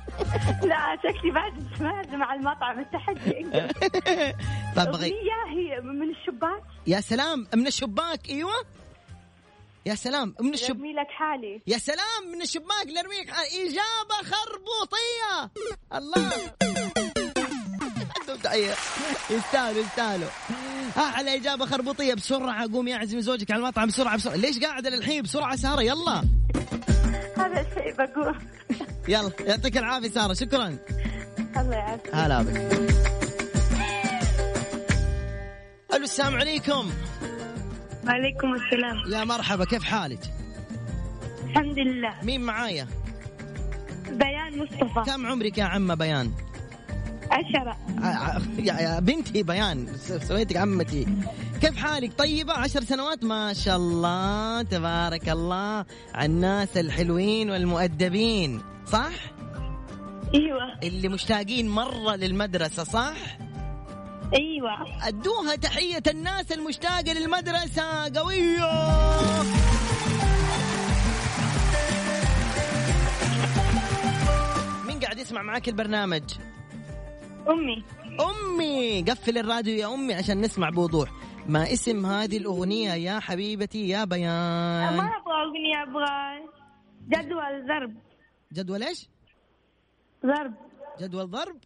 لا 0.69 0.97
شكلي 1.03 1.31
بعد 1.31 1.53
سمعت 1.77 2.09
مع 2.09 2.33
المطعم 2.33 2.79
التحدي. 2.79 3.45
طب. 4.75 4.87
أغنية 4.87 5.39
هي 5.49 5.81
من 5.81 6.09
الشباك. 6.09 6.63
يا 6.87 7.01
سلام 7.01 7.47
من 7.55 7.67
الشباك 7.67 8.29
أيوه. 8.29 8.53
يا 9.85 9.95
سلام 9.95 10.35
من 10.41 10.53
الشب 10.53 10.69
ارمي 10.75 10.93
لك 10.93 11.07
حالي. 11.09 11.61
يا 11.67 11.77
سلام 11.77 12.31
من 12.33 12.41
الشباك 12.41 12.87
لارميك 12.87 13.29
ح- 13.29 13.39
إجابة 13.39 14.15
خربوطية. 14.23 15.51
الله. 15.95 16.31
يستاهلوا 19.29 19.81
يستاهلوا. 19.83 20.29
أحلى 20.97 21.35
إجابة 21.35 21.65
خربوطية 21.65 22.13
بسرعة. 22.13 22.73
قومي 22.73 22.95
اعزمي 22.95 23.21
زوجك 23.21 23.51
على 23.51 23.59
المطعم 23.63 23.87
بسرعة 23.87 24.17
بسرعة. 24.17 24.35
ليش 24.35 24.59
قاعدة 24.59 24.89
للحين 24.89 25.21
بسرعة 25.21 25.55
ساره 25.55 25.81
يلا. 25.81 26.23
هذا 27.37 27.61
الشيء 27.61 27.93
بقول. 27.97 28.35
يلا 29.07 29.31
يعطيك 29.39 29.77
العافية 29.77 30.09
ساره 30.09 30.33
شكرا. 30.33 30.77
الله 31.57 31.75
يعافيك. 31.75 32.15
هلا 32.15 32.41
بك. 32.41 32.89
ألو 35.93 36.03
السلام 36.03 36.35
عليكم. 36.35 36.91
وعليكم 38.09 38.53
السلام. 38.53 39.11
يا 39.13 39.23
مرحبا 39.23 39.65
كيف 39.65 39.83
حالك؟ 39.83 40.19
الحمد 41.43 41.79
لله 41.79 42.13
مين 42.23 42.41
معايا؟ 42.41 42.87
بيان 44.11 44.59
مصطفى. 44.59 45.11
كم 45.11 45.25
عمرك 45.25 45.57
يا 45.57 45.63
عمة 45.63 45.95
بيان؟ 45.95 46.31
عشرة. 47.31 47.77
يا 48.59 48.99
بنتي 48.99 49.43
بيان 49.43 49.87
سويتك 50.27 50.57
عمتي. 50.57 51.07
كيف 51.61 51.77
حالك؟ 51.77 52.13
طيبة 52.17 52.53
عشر 52.53 52.83
سنوات؟ 52.83 53.23
ما 53.23 53.53
شاء 53.53 53.77
الله 53.77 54.61
تبارك 54.61 55.29
الله. 55.29 55.85
على 56.13 56.25
الناس 56.25 56.77
الحلوين 56.77 57.49
والمؤدبين 57.49 58.61
صح؟ 58.87 59.11
إيوه. 60.33 60.79
اللي 60.83 61.07
مشتاقين 61.07 61.69
مرة 61.69 62.15
للمدرسة 62.15 62.83
صح؟ 62.83 63.15
أيوه. 64.33 65.07
أدوها 65.07 65.55
تحية 65.55 66.03
الناس 66.07 66.51
المشتاقة 66.51 67.13
للمدرسة. 67.13 68.19
قوية. 68.19 68.69
مين 74.87 74.99
قاعد 74.99 75.17
يسمع 75.17 75.41
معاك 75.41 75.69
البرنامج؟ 75.69 76.23
أمي. 77.49 77.83
أمي. 78.19 79.01
قفل 79.01 79.37
الراديو 79.37 79.75
يا 79.75 79.93
أمي 79.93 80.13
عشان 80.13 80.41
نسمع 80.41 80.69
بوضوح. 80.69 81.09
ما 81.47 81.73
اسم 81.73 82.05
هذه 82.05 82.37
الأغنية 82.37 82.93
يا 82.93 83.19
حبيبتي 83.19 83.89
يا 83.89 83.99
ما 83.99 84.05
بيان 84.05 84.99
أبغى 84.99 85.09
أغنية 85.43 85.83
أبغى 85.83 86.49
جدول 87.07 87.67
ضرب. 87.67 87.95
جدول 88.53 88.83
إيش؟ 88.83 89.09
ضرب. 90.25 90.53
جدول 91.01 91.29
ضرب؟ 91.29 91.57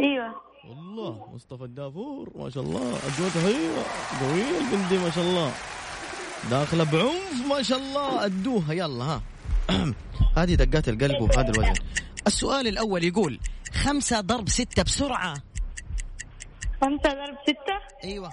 أيوه. 0.00 0.34
والله 0.68 1.28
مصطفى 1.34 1.64
الدافور 1.64 2.32
ما 2.36 2.50
شاء 2.50 2.62
الله. 2.62 2.98
اجوته 3.06 3.48
هي 3.48 3.68
قوية 4.20 4.58
البنت 4.60 4.92
ما 4.92 5.10
شاء 5.10 5.24
الله. 5.24 5.52
داخلة 6.50 6.84
بعنف 6.84 7.46
ما 7.48 7.62
شاء 7.62 7.78
الله. 7.78 8.24
أدوها 8.24 8.72
يلا 8.72 9.04
ها. 9.04 9.22
هذه 10.38 10.54
دقات 10.54 10.88
القلب 10.88 11.22
وهذا 11.22 11.50
الوزن 11.50 11.74
السؤال 12.26 12.66
الأول 12.66 13.04
يقول 13.04 13.40
خمسة 13.72 14.20
ضرب 14.20 14.48
ستة 14.48 14.82
بسرعة. 14.82 15.34
خمسة 16.80 17.10
ضرب 17.12 17.36
ستة؟ 17.42 18.04
أيوه. 18.04 18.30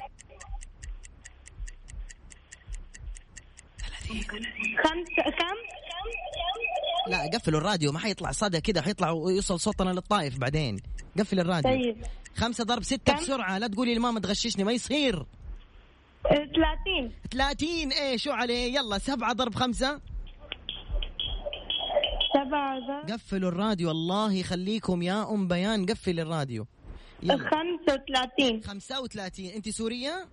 خمسة 4.84 5.24
كم؟ 5.40 5.58
لا 7.08 7.30
قفلوا 7.34 7.60
الراديو 7.60 7.92
ما 7.92 8.00
حيطلع 8.00 8.32
صدى 8.32 8.62
كذا 8.62 8.82
حيطلع 8.82 9.12
ويوصل 9.12 9.60
صوتنا 9.60 9.90
للطائف 9.90 10.38
بعدين. 10.38 10.80
قفل 11.20 11.40
الراديو. 11.40 11.72
طيب. 11.72 12.06
خمسة 12.36 12.64
ضرب 12.64 12.84
ستة 12.84 13.14
كم؟ 13.14 13.24
بسرعة 13.24 13.58
لا 13.58 13.68
تقولي 13.68 13.96
لماما 13.96 14.20
تغششني 14.20 14.64
ما 14.64 14.72
يصير. 14.72 15.20
آه، 15.20 15.26
ثلاثين. 16.30 17.12
30 17.32 17.92
إيه 17.92 18.18
شو 18.18 18.32
عليه؟ 18.32 18.76
يلا 18.76 18.98
سبعة 18.98 19.34
ضرب 19.34 19.56
خمسة. 19.56 20.02
سبعة 22.34 22.80
ضرب. 22.80 23.12
قفلوا 23.12 23.50
الراديو 23.50 23.92
الله 23.92 24.34
يخليكم 24.34 25.02
يا 25.02 25.32
أم 25.32 25.48
بيان 25.48 25.86
قفل 25.86 26.20
الراديو. 26.20 26.68
يلا. 27.24 27.38
خمسة 27.38 28.02
وثلاثين. 28.02 28.64
35 28.64 29.46
انت 29.46 29.70
سورية؟ 29.70 30.28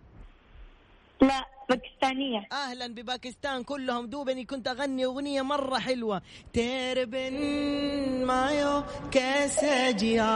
لا. 1.23 1.58
باكستانية. 1.69 2.49
أهلا 2.53 2.87
بباكستان 2.87 3.63
كلهم 3.63 4.07
دوبني 4.07 4.45
كنت 4.45 4.69
أغني 4.69 5.05
أغنية 5.05 5.43
مرة 5.43 5.79
حلوة. 5.79 6.23
تیرے 6.53 7.08
بن 7.08 7.35
میں 8.25 8.54
یوں 8.54 8.83
کیسے 9.11 9.91
جیا 9.91 10.27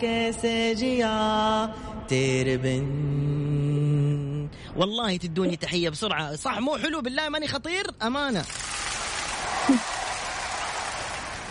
کیسے 0.00 0.72
جیا. 0.72 1.74
تیرے 2.08 2.63
بن 2.63 2.90
والله 4.76 5.16
تدوني 5.16 5.56
تحية 5.56 5.88
بسرعة. 5.88 6.36
صح 6.36 6.58
مو 6.58 6.76
حلو؟ 6.76 7.00
بالله 7.00 7.28
ماني 7.28 7.48
خطير؟ 7.48 7.86
أمانة. 8.02 8.42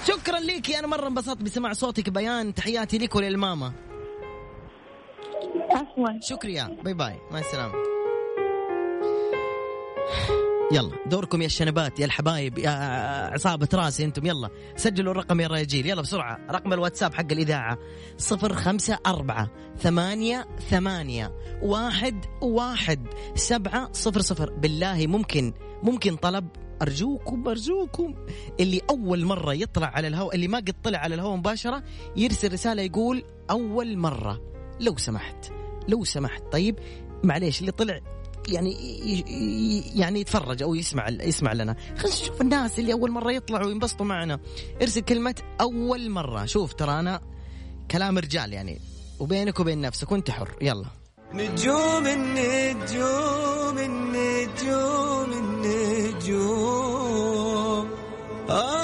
شكرا 0.07 0.39
ليكي 0.39 0.79
أنا 0.79 0.87
مرة 0.87 1.07
انبسطت 1.07 1.43
بسماع 1.43 1.73
صوتك. 1.73 2.09
بيان 2.09 2.53
تحياتي 2.53 2.97
لك 2.97 3.15
وللماما. 3.15 3.71
عفوا. 5.71 6.19
شکریہ. 6.21 6.77
bye 6.83 6.93
bye. 6.93 7.19
مع 7.31 7.39
السلامة. 7.39 7.73
يلا 10.71 10.91
دوركم 11.05 11.41
يا 11.41 11.45
الشنبات 11.45 11.99
يا 11.99 12.05
الحبايب 12.05 12.57
يا 12.57 12.69
عصابة 13.33 13.67
راسي 13.73 14.05
أنتم. 14.05 14.25
يلا 14.25 14.49
سجلوا 14.75 15.11
الرقم 15.11 15.39
يا 15.39 15.45
الرجال 15.45 15.85
يلا 15.85 16.01
بسرعة 16.01 16.39
رقم 16.51 16.73
الواتساب 16.73 17.13
حق 17.13 17.31
الإذاعة. 17.31 17.77
صفر 18.17 18.53
خمسة 18.53 18.99
أربعة 19.05 19.49
ثمانية 19.77 20.47
ثمانية 20.69 21.33
واحد 21.61 22.25
واحد 22.41 23.07
سبعة 23.35 23.91
صفر 23.91 24.21
صفر. 24.21 24.49
بالله 24.49 25.07
ممكن 25.07 25.53
ممكن 25.83 26.15
طلب 26.15 26.47
أرجوكم 26.81 27.47
أرجوكم. 27.47 28.15
اللي 28.59 28.81
أول 28.89 29.25
مرة 29.25 29.53
يطلع 29.53 29.87
على 29.87 30.07
الهواء 30.07 30.35
اللي 30.35 30.47
ما 30.47 30.57
قد 30.57 30.75
طلع 30.83 30.99
على 30.99 31.15
الهواء 31.15 31.35
مباشرة 31.35 31.83
يرسل 32.15 32.53
رسالة 32.53 32.81
يقول 32.81 33.23
أول 33.49 33.97
مرة. 33.97 34.41
لو 34.79 34.97
سمحت 34.97 35.51
لو 35.87 36.03
سمحت. 36.03 36.43
طيب 36.51 36.79
معليش 37.23 37.61
اللي 37.61 37.71
طلع 37.71 37.99
يعني 38.53 38.75
يعني 39.95 40.19
يتفرج 40.19 40.63
أو 40.63 40.75
يسمع 40.75 41.09
يسمع 41.09 41.53
لنا. 41.53 41.75
خلينا 41.97 42.15
نشوف 42.15 42.41
الناس 42.41 42.79
اللي 42.79 42.93
أول 42.93 43.11
مرة 43.11 43.31
يطلعوا 43.31 43.67
وينبسطوا 43.67 44.05
معنا. 44.05 44.39
ارسل 44.81 45.01
كلمة 45.01 45.35
أول 45.61 46.09
مرة. 46.09 46.45
شوف 46.45 46.73
ترى 46.73 46.99
أنا 46.99 47.21
كلام 47.91 48.17
رجال 48.17 48.53
يعني. 48.53 48.81
وبينك 49.19 49.59
وبين 49.59 49.81
نفسك 49.81 50.11
وأنت 50.11 50.31
حر. 50.31 50.55
يلا. 50.61 50.85
نجوم 51.33 52.07
النجوم 52.07 53.77
النجوم 53.77 55.31
النجوم. 56.27 56.69
آه. 58.49 58.78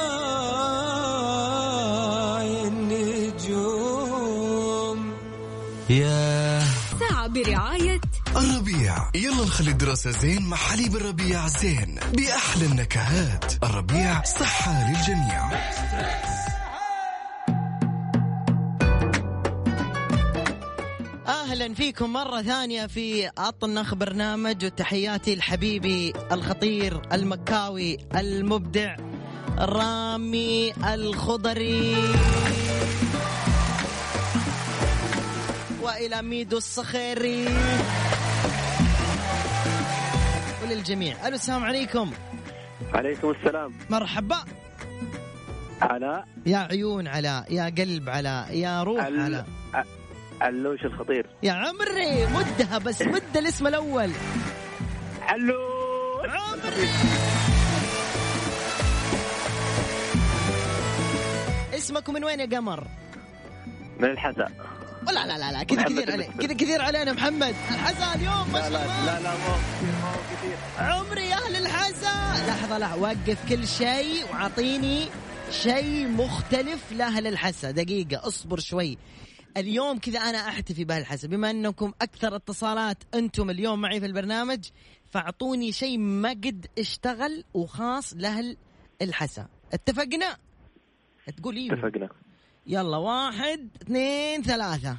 يلا 9.15 9.45
نخلي 9.45 9.71
الدراسة 9.71 10.11
زين 10.11 10.41
مع 10.41 10.57
حليب 10.57 10.95
الربيع 10.95 11.47
زين 11.47 11.99
بأحلى 12.13 12.65
النكهات. 12.65 13.63
الربيع 13.63 14.23
صحة 14.23 14.89
للجميع. 14.89 15.51
أهلا 21.27 21.73
فيكم 21.73 22.13
مرة 22.13 22.41
ثانية 22.41 22.87
في 22.87 23.29
اطنخ 23.37 23.93
برنامج 23.93 24.65
وتحياتي 24.65 25.35
لحبيبي 25.35 26.13
الخطير 26.31 27.01
المكاوي 27.13 27.97
المبدع 28.15 28.95
رامي 29.57 30.73
الخضري. 30.93 31.95
وإلى 35.81 36.21
ميدو 36.21 36.57
الصخيري. 36.57 37.47
وللجميع 40.65 41.27
ألو 41.27 41.35
السلام 41.35 41.63
عليكم. 41.63 42.11
عليكم 42.93 43.29
السلام. 43.31 43.73
مرحبا. 43.89 44.35
علاء 45.81 46.27
يا 46.45 46.57
عيون 46.57 47.07
علاء 47.07 47.53
يا 47.53 47.65
قلب 47.65 48.09
علاء 48.09 48.57
يا 48.57 48.83
روح 48.83 49.03
عل- 49.03 49.19
علاء 49.19 49.45
علوش 50.41 50.85
الخطير. 50.85 51.25
يا 51.43 51.51
عمري 51.53 52.25
مدها 52.25 52.77
بس 52.77 53.01
مد 53.01 53.37
الاسم 53.37 53.67
الأول. 53.67 54.11
علوش 55.21 56.29
عمري. 56.29 56.89
اسمك 61.77 62.09
من 62.09 62.23
وين 62.23 62.39
يا 62.39 62.45
قمر؟ 62.57 62.87
من 63.99 64.05
الحسا. 64.09 64.47
لا 65.11 65.27
لا 65.27 65.37
لا 65.37 65.51
لا 65.51 65.63
كذا 65.63 65.83
كثير 65.83 66.11
علي 66.11 66.25
المسلم. 66.25 66.41
كذا 66.41 66.53
كثير 66.53 66.81
علينا 66.81 67.13
محمد. 67.13 67.55
الحسا 67.71 68.15
اليوم 68.15 68.51
ما 68.53 68.57
لا 68.57 68.69
شاء 68.69 68.71
لا 68.71 68.85
الله 68.85 69.19
لا 69.19 69.23
لا 69.23 69.31
مو. 69.31 69.55
مو 69.83 70.13
كثير 70.31 70.57
عمري 70.77 71.25
يا 71.25 71.35
أهل 71.35 71.55
الحسا 71.55 72.45
لحظة 72.47 72.77
لا 72.77 72.93
وقف 72.93 73.49
كل 73.49 73.67
شيء 73.67 74.23
وأعطيني 74.31 75.05
شيء 75.51 76.07
مختلف 76.07 76.91
لأهل 76.91 77.27
الحسا 77.27 77.71
دقيقة 77.71 78.27
اصبر 78.27 78.59
شوي. 78.59 78.97
اليوم 79.57 79.99
كذا 79.99 80.19
أنا 80.19 80.37
أحتفي 80.37 80.83
بهالحسا 80.83 81.27
بما 81.27 81.49
أنكم 81.49 81.93
أكثر 82.01 82.35
اتصالات 82.35 82.97
أنتم 83.13 83.49
اليوم 83.49 83.81
معي 83.81 83.99
في 83.99 84.05
البرنامج 84.05 84.59
فأعطوني 85.11 85.71
شيء 85.71 85.97
ما 85.97 86.29
قد 86.29 86.65
اشتغل 86.79 87.43
وخاص 87.53 88.13
لأهل 88.17 88.57
الحسا 89.01 89.47
اتفقنا؟ 89.73 90.37
تقول 91.37 91.55
أيوه 91.55 91.73
اتفقنا. 91.73 92.09
يلا 92.67 92.97
واحد 92.97 93.69
اثنين 93.81 94.43
ثلاثة. 94.43 94.97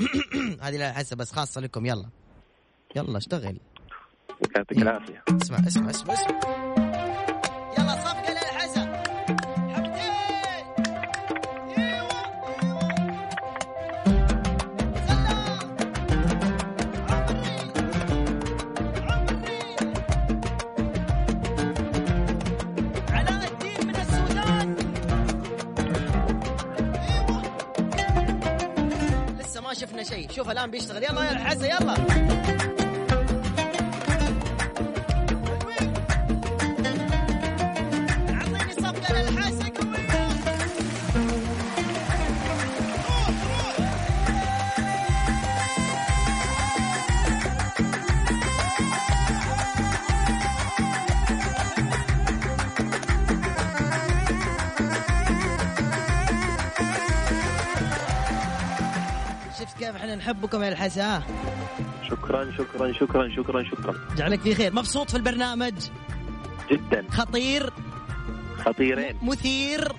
هذه 0.62 0.76
لا 0.76 0.92
حسه 0.92 1.16
بس 1.16 1.32
خاصة 1.32 1.60
لكم. 1.60 1.86
يلا. 1.86 2.06
يلا 2.96 3.18
اشتغل. 3.18 3.56
يعطيك 4.56 4.78
العافية. 4.78 5.24
اسمع 5.42 5.58
اسمع 5.66 5.90
اسمع 5.90 6.14
اسمع. 6.14 6.75
شفنا 29.96 30.16
شيء. 30.16 30.30
شوف 30.30 30.50
الآن 30.50 30.70
بيشتغل. 30.70 31.02
يلا 31.02 31.24
يا 31.24 31.32
الحسن 31.32 31.64
يلا. 31.64 32.75
إحنا 60.06 60.16
نحبكم 60.16 60.62
يا 60.62 60.68
الحسا 60.68 61.02
ها؟ 61.16 61.22
شكرا 62.10 62.50
شكرا 62.58 62.92
شكرا 62.92 63.28
شكرا 63.36 63.62
شكرا. 63.64 63.94
جعلك 64.16 64.40
في 64.40 64.54
خير. 64.54 64.72
مبسوط 64.72 65.10
في 65.10 65.16
البرنامج؟ 65.16 65.74
جدا. 66.70 67.04
خطير؟ 67.10 67.72
خطيرين. 68.64 69.16
مثير؟ 69.22 69.92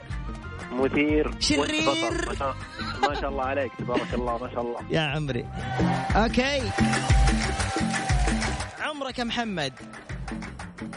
مثير. 0.72 1.32
شرير. 1.40 1.90
وانبسط. 1.90 2.28
ما 2.30 2.36
شاء- 2.36 2.56
ما 3.10 3.14
شاء 3.22 3.30
الله 3.30 3.44
عليك 3.44 3.72
تبارك 3.80 4.14
الله 4.14 4.38
ما 4.38 4.50
شاء 4.54 4.62
الله. 4.62 4.80
يا 4.90 5.02
عمري. 5.02 5.46
أوكي. 6.16 6.62
عمرك 8.82 9.20
يا 9.20 9.24
محمد؟ 9.24 9.74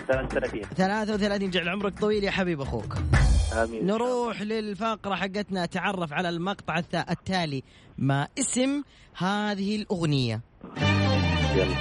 33 0.09 0.63
33 0.77 1.51
جعل 1.51 1.69
عمرك 1.69 1.99
طويل 1.99 2.25
يا 2.25 2.31
حبيب 2.31 2.61
أخوك. 2.61 2.95
آمين. 3.53 3.87
نروح 3.87 4.43
للفقرة 4.43 5.15
حقتنا. 5.15 5.67
تعرف 5.67 6.13
على 6.13 6.29
المقطع 6.29 6.79
التالي. 7.11 7.63
ما 7.99 8.29
اسم 8.39 8.83
هذه 9.17 9.77
الأغنية؟ 9.77 10.41
يلا. 11.57 11.77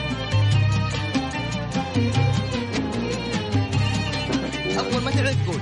أول 4.80 5.04
ما 5.04 5.12
تعرف 5.12 5.50
قول. 5.50 5.62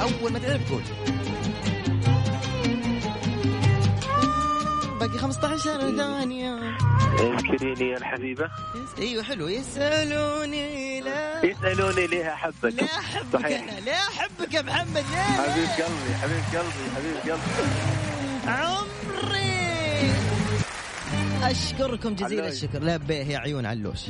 أول 0.00 0.32
ما 0.32 0.38
تعرف 0.38 0.72
قول. 0.72 0.82
باقي 5.00 5.18
15 5.18 5.96
ثانية. 5.96 6.76
اذكريني 7.20 7.90
يا 7.92 7.96
الحبيبة. 7.96 8.44
يس- 8.44 8.98
أيوه 8.98 9.22
حلو. 9.22 9.48
يسألوني 9.48 11.00
لا. 11.00 11.46
يسألوني 11.46 12.06
ليه 12.06 12.32
أحبك؟ 12.34 12.64
لا 12.74 12.84
أحبك 12.84 13.40
صحيح. 13.40 13.62
أنا 13.62 13.80
لا 13.80 13.92
أحبك 13.92 14.54
يا 14.54 14.62
محمد 14.62 14.96
ليه 15.10 15.22
حبيب 15.22 15.68
قلبي 15.68 16.14
حبيب 16.22 16.42
قلبي 16.52 16.90
حبيب 16.96 17.32
قلبي. 17.32 18.50
عمري. 18.50 20.10
أشكركم 21.42 22.14
جزيل 22.14 22.40
علوش. 22.40 22.52
الشكر. 22.52 22.78
لا 22.82 22.96
بيه 22.96 23.14
يا 23.14 23.38
عيون 23.38 23.66
علوش. 23.66 24.00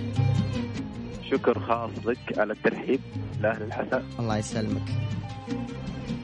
شكر 1.31 1.61
خاص 1.61 1.91
لك 2.07 2.39
على 2.39 2.53
الترحيب. 2.53 3.01
لاهل 3.41 3.63
الحسن. 3.63 4.03
الله 4.19 4.37
يسلمك. 4.39 4.89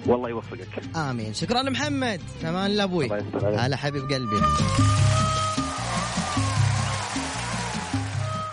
والله 0.06 0.28
يوفقك. 0.28 0.96
آمين. 0.96 1.34
شكرا 1.34 1.62
لمحمد. 1.62 2.20
كمان 2.42 2.70
لأبوي. 2.70 3.08
هلا 3.42 3.76
حبيب 3.76 4.12
قلبي. 4.12 4.40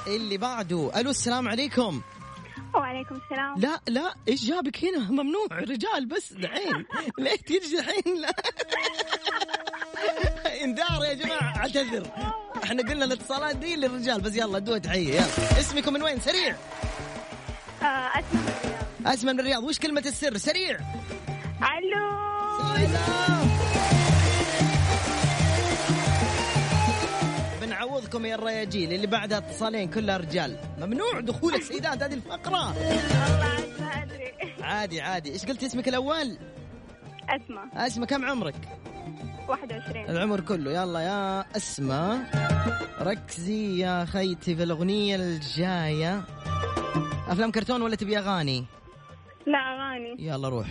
اللي 0.07 0.37
بعده. 0.37 0.91
ألو 0.95 1.09
السلام 1.09 1.47
عليكم. 1.47 2.01
وعليكم 2.73 3.15
السلام. 3.15 3.53
لا 3.57 3.81
لا 3.87 4.15
إيش 4.27 4.45
جابك 4.45 4.85
هنا؟ 4.85 5.11
ممنوع. 5.11 5.47
رجال 5.51 6.05
بس 6.05 6.33
دحين. 6.33 6.85
ليه 7.19 7.35
تيجي 7.35 7.77
دحين 7.77 8.21
لا. 8.21 8.33
انذار 10.63 11.03
يا 11.03 11.13
جماعة 11.13 11.57
اعتذر. 11.57 12.07
إحنا 12.63 12.83
قلنا 12.83 13.05
الاتصالات 13.05 13.55
دي 13.55 13.75
للرجال 13.75 14.21
بس 14.21 14.35
يلا 14.35 14.57
ادوا 14.57 14.77
تحيه 14.77 15.13
يلا. 15.13 15.59
اسمكم 15.59 15.93
من 15.93 16.03
وين؟ 16.03 16.19
سريع. 16.19 16.55
آه 17.81 17.85
أسمع 17.85 18.82
اسمع 19.05 19.31
من 19.31 19.39
الرياض. 19.39 19.63
وش 19.63 19.79
كلمة 19.79 20.03
السر؟ 20.05 20.37
سريع. 20.37 20.79
علو 21.61 22.23
بنعوضكم 27.61 28.25
يا 28.25 28.35
الرياجيل 28.35 28.93
اللي 28.93 29.07
بعدها 29.07 29.37
اتصالين 29.37 29.89
كلها 29.89 30.17
رجال 30.17 30.57
ممنوع 30.77 31.19
دخول 31.19 31.55
السيدات 31.55 32.03
هذه 32.03 32.13
الفقرة. 32.13 32.67
والله 32.67 33.45
عاد 33.45 33.81
ما 33.81 34.03
أدري 34.03 34.33
عادي 34.61 35.01
عادي. 35.01 35.31
إيش 35.31 35.45
قلت 35.45 35.63
اسمك 35.63 35.87
الأول؟ 35.87 36.37
أسمع 37.29 37.87
اسمه 37.87 38.05
كم 38.05 38.25
عمرك؟ 38.25 38.55
21 39.47 40.09
العمر 40.09 40.39
كله. 40.39 40.71
يلا 40.71 40.99
يا 40.99 41.45
أسماء 41.57 42.19
ركزي 43.01 43.79
يا 43.79 44.05
خيتي 44.05 44.55
في 44.55 44.63
الأغنية 44.63 45.15
الجاية. 45.15 46.23
أفلام 47.27 47.51
كرتون 47.51 47.81
ولا 47.81 47.95
تبي 47.95 48.17
أغاني؟ 48.17 48.65
لا 49.47 49.57
أغاني. 49.57 50.15
يلا 50.19 50.49
روح. 50.49 50.67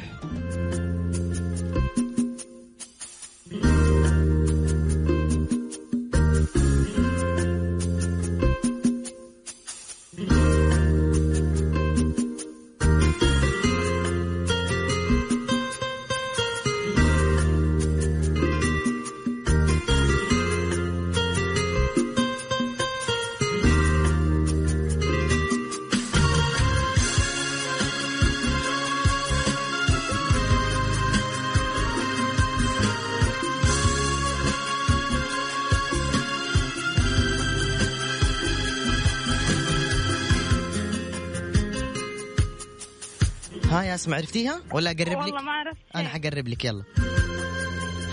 يا 43.92 43.96
اسماء 43.96 44.18
عرفتيها؟ 44.18 44.60
ولا 44.72 44.90
أقرب 44.90 45.08
لك؟ 45.08 45.16
والله 45.16 45.42
ما 45.42 45.52
عرفت 45.52 45.78
أنا. 45.96 46.08
حقرب 46.08 46.48
لك 46.48 46.64
يلا. 46.64 46.82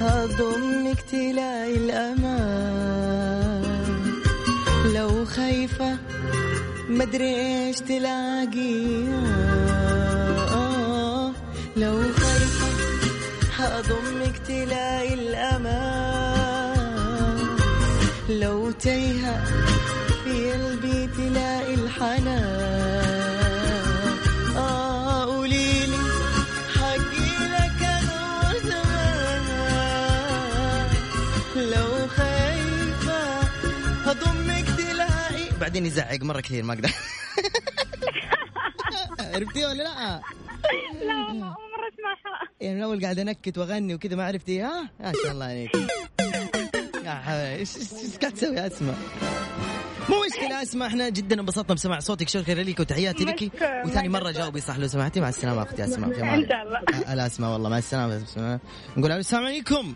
هضمك 0.01 1.01
تلاقي 1.01 1.75
الأمان. 1.75 3.63
لو 4.95 5.25
خايفة 5.25 5.97
مدري 6.89 7.35
إيش 7.35 7.79
تلاقي 7.79 9.07
آه، 10.51 11.31
لو 11.77 12.01
خايفة 12.01 12.67
هضمك 13.57 14.37
تلاقي 14.47 15.13
الأمان. 15.13 16.79
لو 18.29 18.71
تايهة 18.71 19.43
بعدين 35.69 35.85
يزعق 35.85 36.21
مرة 36.21 36.41
كثير 36.41 36.63
ما 36.63 36.73
أقدر. 36.73 36.89
عرفتي 39.33 39.65
ولا 39.65 39.83
لا؟ 39.83 39.85
لا 39.85 40.21
والله 41.27 41.45
أول 41.45 41.71
مرة 41.77 41.89
أسمعها. 41.93 42.49
يعني 42.61 42.75
من 42.75 42.83
اول 42.83 43.01
قاعد 43.01 43.19
أنكت 43.19 43.57
وأغني 43.57 43.95
وكذا 43.95 44.15
ما 44.15 44.25
عرفتي. 44.25 44.61
ها؟ 44.61 44.89
ما 44.99 45.13
شاء 45.23 45.31
الله 45.31 45.45
عليك. 45.45 45.75
يا 47.05 47.13
حبيبي 47.13 47.55
إيش 47.55 47.77
قاعد 48.21 48.33
تسوي؟ 48.33 48.55
يا 48.55 48.67
اسماء 48.67 48.95
مو 50.09 50.15
مشكلة 50.25 50.61
اسماء 50.61 50.87
إحنا 50.87 51.09
جدا 51.09 51.39
انبسطنا 51.39 51.75
بسماع 51.75 51.99
صوتك. 51.99 52.29
شكرا 52.29 52.63
لك 52.63 52.79
وتحياتي 52.79 53.25
لك. 53.25 53.51
وثاني 53.85 54.09
مرة 54.09 54.31
جاوبي 54.31 54.61
صح 54.61 54.77
لو 54.77 54.87
سمحتي. 54.87 55.21
مع 55.21 55.29
السلامة 55.29 55.63
أختي 55.63 55.83
اسماء 55.83 56.09
في 56.09 56.23
ان 56.23 56.47
شاء 56.47 56.63
الله. 56.63 56.79
الله 56.79 57.13
لا 57.13 57.25
اسماء 57.25 57.51
والله. 57.51 57.69
مع 57.69 57.77
السلامة. 57.77 58.23
بسم 58.23 58.39
الله. 58.39 58.59
نقول 58.97 59.11
السلام 59.11 59.45
عليكم. 59.45 59.95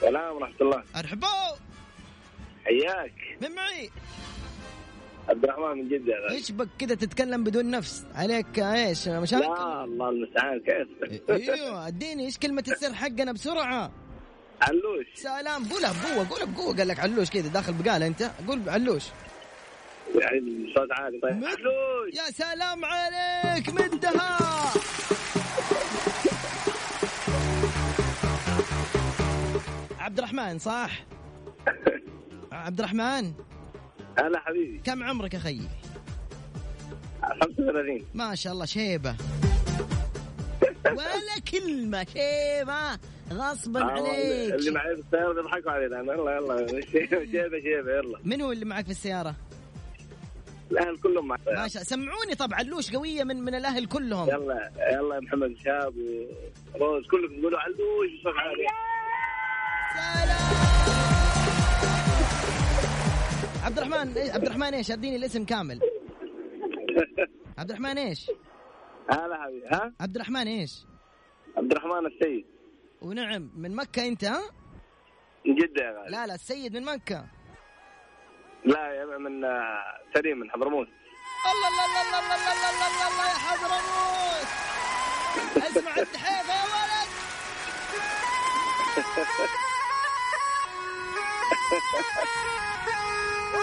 سلام 0.00 0.36
ورحمة 0.36 0.54
الله. 0.60 0.82
ارحبوا 0.96 1.56
حياك. 2.64 3.12
من 3.42 3.54
معي؟ 3.54 3.90
عبد 5.30 5.44
الرحمن 5.44 5.78
من 5.78 5.88
جدة. 5.88 6.30
إيش 6.30 6.50
بك 6.52 6.68
كذا 6.78 6.94
تتكلم 6.94 7.44
بدون 7.44 7.70
نفس؟ 7.70 8.06
عليك 8.14 8.58
إيش 8.58 9.08
مشاكل 9.08 9.44
لا 9.44 9.84
الله 9.84 10.08
المستعان 10.08 10.60
كيف؟ 10.60 10.88
أيوه 11.30 11.86
أديني 11.88 12.24
إيش 12.24 12.38
كلمة 12.38 12.64
السر 12.68 12.94
حقنا 12.94 13.32
بسرعة؟ 13.32 13.92
علوش. 14.62 15.06
سلام 15.14 15.64
قولها 15.68 15.92
بقوة 15.92 16.28
قولها 16.30 16.44
بقوة 16.44 16.76
قال 16.76 16.88
لك 16.88 17.00
علوش 17.00 17.30
كذا 17.30 17.48
داخل 17.48 17.72
بقالة 17.72 18.06
أنت؟ 18.06 18.30
قول 18.48 18.68
علوش 18.68 19.04
يعني 20.14 20.38
الصوت 20.38 20.92
عالي 20.92 21.20
طيب. 21.20 21.44
علوش. 21.44 22.14
يا 22.14 22.30
سلام 22.30 22.84
عليك 22.84 23.68
مدها. 23.68 24.38
عبد 30.00 30.18
الرحمن 30.18 30.58
صح؟ 30.58 30.90
عبد 32.52 32.78
الرحمن؟ 32.78 33.32
هلا 34.18 34.38
حبيبي. 34.40 34.80
كم 34.84 35.02
عمرك 35.02 35.34
أخي؟ 35.34 35.60
35 37.22 38.06
ما 38.14 38.34
شاء 38.34 38.52
الله 38.52 38.64
شيبة. 38.64 39.14
ولا 40.96 41.38
كلمة 41.52 42.04
شيبة. 42.04 42.98
غصبا 43.32 43.80
آه، 43.82 43.98
اللي 43.98 44.08
عليك. 44.52 44.68
معي 44.72 44.96
في 44.96 45.02
السيارة 45.02 45.32
بيضحكوا 45.32 45.70
علينا. 45.70 45.98
يلا 46.12 46.36
يلا. 46.36 46.66
شيبة 46.92 47.60
شيبة 47.60 47.90
يلا. 47.92 48.18
من 48.24 48.40
هو 48.40 48.52
اللي 48.52 48.64
معك 48.64 48.84
في 48.84 48.90
السيارة؟ 48.90 49.34
الأهل 50.70 50.96
كلهم 50.98 51.28
معي. 51.28 51.38
ما 51.46 51.68
شاء 51.68 51.82
سمعوني 51.82 52.34
طب 52.38 52.54
علوش 52.54 52.92
قوية 52.96 53.24
من 53.24 53.36
من 53.42 53.54
الأهل 53.54 53.86
كلهم. 53.86 54.28
يلا 54.28 54.70
يلا 54.92 55.14
يا 55.14 55.20
محمد 55.20 55.56
شاب 55.64 55.94
وروز 56.80 57.06
كلكم 57.06 57.40
تقولوا 57.40 57.58
علوش 57.60 58.10
بصوت 58.20 58.34
عالي. 58.36 58.66
عبد 63.64 63.78
الرحمن 63.78 64.14
إيه- 64.14 64.34
عبد 64.34 64.44
الرحمن 64.46 64.74
إيش؟ 64.74 64.90
أديني 64.90 65.16
الاسم 65.16 65.44
كامل 65.44 65.80
عبد 67.58 67.70
الرحمن 67.70 67.98
إيش؟ 67.98 68.30
هلا 69.10 69.42
حبيبي 69.42 69.66
ها 69.68 69.92
عبد 70.00 70.16
الرحمن 70.16 70.46
إيش؟ 70.48 70.84
عبد 71.56 71.72
الرحمن 71.72 72.06
السيد 72.06 72.46
ونعم 73.02 73.50
من 73.56 73.74
مكة 73.76 74.06
أنت 74.08 74.24
ها؟ 74.24 74.40
من 75.46 75.54
جدة 75.54 75.84
يا 75.84 75.90
غالي 75.90 76.10
لا 76.10 76.26
لا 76.26 76.34
السيد 76.34 76.76
من 76.76 76.84
مكة 76.84 77.26
لا 78.64 78.92
يا 78.94 79.18
من 79.18 79.44
آه، 79.44 79.84
سليم 80.14 80.38
من 80.38 80.50
حضرموت 80.50 80.86
الله 80.86 81.68
الله 81.68 81.84
الله 81.86 82.02
الله 82.02 82.18
الله 82.18 82.52
الله 82.52 82.70
الله 82.70 82.86
الله, 82.88 83.08
الله 83.08 83.26
يا 83.28 83.38
حضرموت 83.38 84.48
اسمع 85.66 85.96
التحية 85.96 86.52
يا 86.52 86.64
ولد 86.64 87.10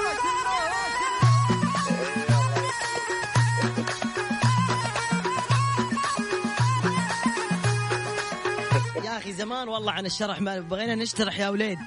يا 9.05 9.17
أخي 9.17 9.33
زمان 9.33 9.69
والله 9.69 9.91
عن 9.91 10.05
الشرح 10.05 10.41
ما 10.41 10.59
بغينا 10.59 10.95
نشترح 10.95 11.39
يا 11.39 11.49
وليد. 11.49 11.79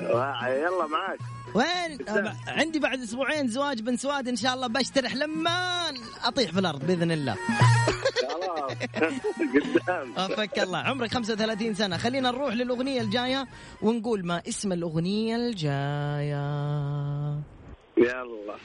آه، 0.00 0.46
يلا 0.48 0.86
معاك 0.86 1.18
وين؟ 1.54 1.98
أب- 1.98 2.48
عندي 2.48 2.78
بعد 2.78 3.00
أسبوعين 3.02 3.48
زواج 3.48 3.80
بن 3.82 3.96
سواد 3.96 4.28
إن 4.28 4.36
شاء 4.36 4.54
الله 4.54 4.66
بشترح 4.66 5.14
لما 5.14 5.82
أطيح 6.24 6.50
في 6.52 6.58
الأرض 6.58 6.86
بإذن 6.86 7.12
الله. 7.12 7.36
قدام 9.86 10.12
الله 10.58 10.78
عمرك 10.78 11.12
35 11.12 11.74
سنة 11.74 11.96
خلينا 11.96 12.30
نروح 12.30 12.54
للأغنية 12.54 13.00
الجاية 13.00 13.46
ونقول 13.82 14.26
ما 14.26 14.42
اسم 14.48 14.72
الأغنية 14.72 15.36
الجاية 15.36 16.40
يلا 17.96 18.56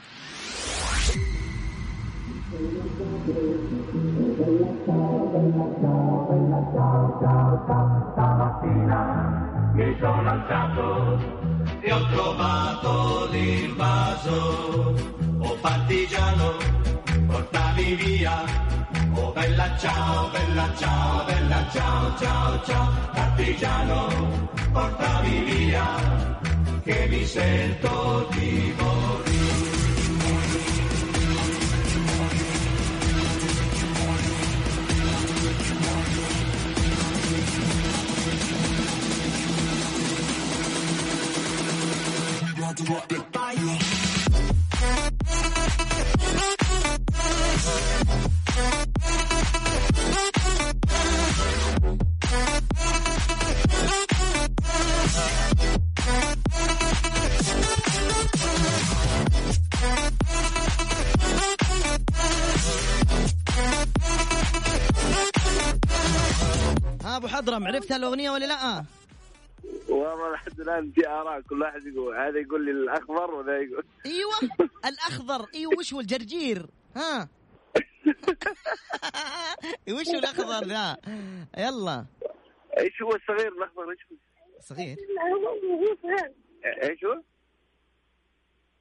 mi 9.76 9.94
sono 10.00 10.30
alzato 10.30 11.18
e 11.80 11.92
ho 11.92 12.06
trovato 12.08 13.28
l'invaso. 13.30 14.94
Oh 15.38 15.56
partigiano, 15.60 16.56
portami 17.26 17.94
via. 17.94 18.75
Oh 19.18 19.32
bella 19.32 19.76
ciao, 19.78 20.28
bella 20.30 20.72
ciao, 20.76 21.24
bella 21.24 21.66
ciao, 21.72 22.18
ciao, 22.18 22.62
ciao, 22.64 22.92
partigiano, 23.12 24.48
portami 24.72 25.44
via, 25.44 26.38
che 26.84 27.06
mi 27.08 27.24
sento 27.24 28.28
di 28.32 28.74
morire. 28.78 29.64
to 42.76 42.84
rock 42.92 43.08
the 43.08 43.24
fire. 43.32 43.78
حضرم 67.36 67.66
عرفت 67.66 67.92
الأغنية 67.92 68.30
ولا 68.30 68.44
لا؟ 68.44 68.84
والله 69.88 70.32
لحد 70.32 70.60
الان 70.60 70.90
في 70.90 71.08
آراء 71.08 71.40
كل 71.40 71.62
واحد 71.62 71.86
يقول 71.86 72.16
هذا 72.16 72.38
يقول 72.38 72.64
لي 72.64 72.70
الأخضر 72.70 73.34
وذا 73.34 73.56
يقول. 73.56 73.84
أيوه 74.06 74.34
الأخضر. 74.86 75.46
أيوه 75.54 75.78
وش 75.78 75.94
هو 75.94 76.00
الجرجير؟ 76.00 76.66
ها؟ 76.96 77.28
وش 79.88 80.08
هو 80.08 80.18
الأخضر 80.18 80.66
ذا؟ 80.66 80.96
يلا. 81.58 82.06
إيش 82.78 83.02
هو 83.02 83.14
الصغير 83.14 83.48
الأخضر؟ 83.48 83.90
إيش 83.90 84.00
هو؟ 84.12 84.16
صغير. 84.60 84.96
إيش 86.82 87.04
هو؟ 87.04 87.22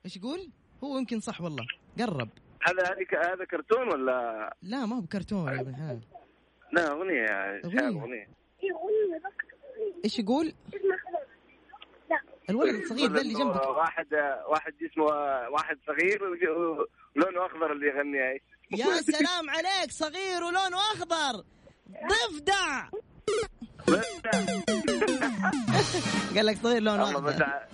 إيش 0.06 0.18
يقول؟ 0.18 0.50
هو 0.84 0.98
يمكن 0.98 1.20
صح 1.20 1.42
والله. 1.42 1.68
قرب. 2.00 2.30
هذا 2.62 2.84
هذه 2.84 3.34
هذا 3.34 3.46
كرتون 3.46 3.88
ولا؟ 3.88 4.56
لا 4.62 4.86
ما 4.86 4.96
هو 4.96 5.02
بكرتون. 5.02 5.46
لا 6.72 6.92
أغنية. 6.92 7.62
أغنية. 7.66 8.28
إيش 10.06 10.20
يقول؟ 10.20 10.54
الولد 12.50 12.76
الصغير 12.76 13.12
ذا 13.12 13.22
اللي 13.22 13.34
جنبك. 13.34 13.68
واحد 13.68 14.14
واحد 14.48 14.74
جسمه 14.82 15.06
واحد 15.50 15.78
صغير 15.88 16.24
ولونه 16.24 17.46
أخضر 17.46 17.72
اللي 17.72 17.88
يغني. 17.88 18.32
إيش 18.32 18.42
يا 18.72 18.86
سلام 18.86 19.50
عليك 19.50 19.92
صغير 19.92 20.44
ولونه 20.44 20.78
أخضر. 20.78 21.44
ضفدع. 22.10 22.90
قال 26.36 26.46
لك 26.46 26.58
صغير 26.58 26.82
لونه 26.82 27.04
أخضر. 27.04 27.68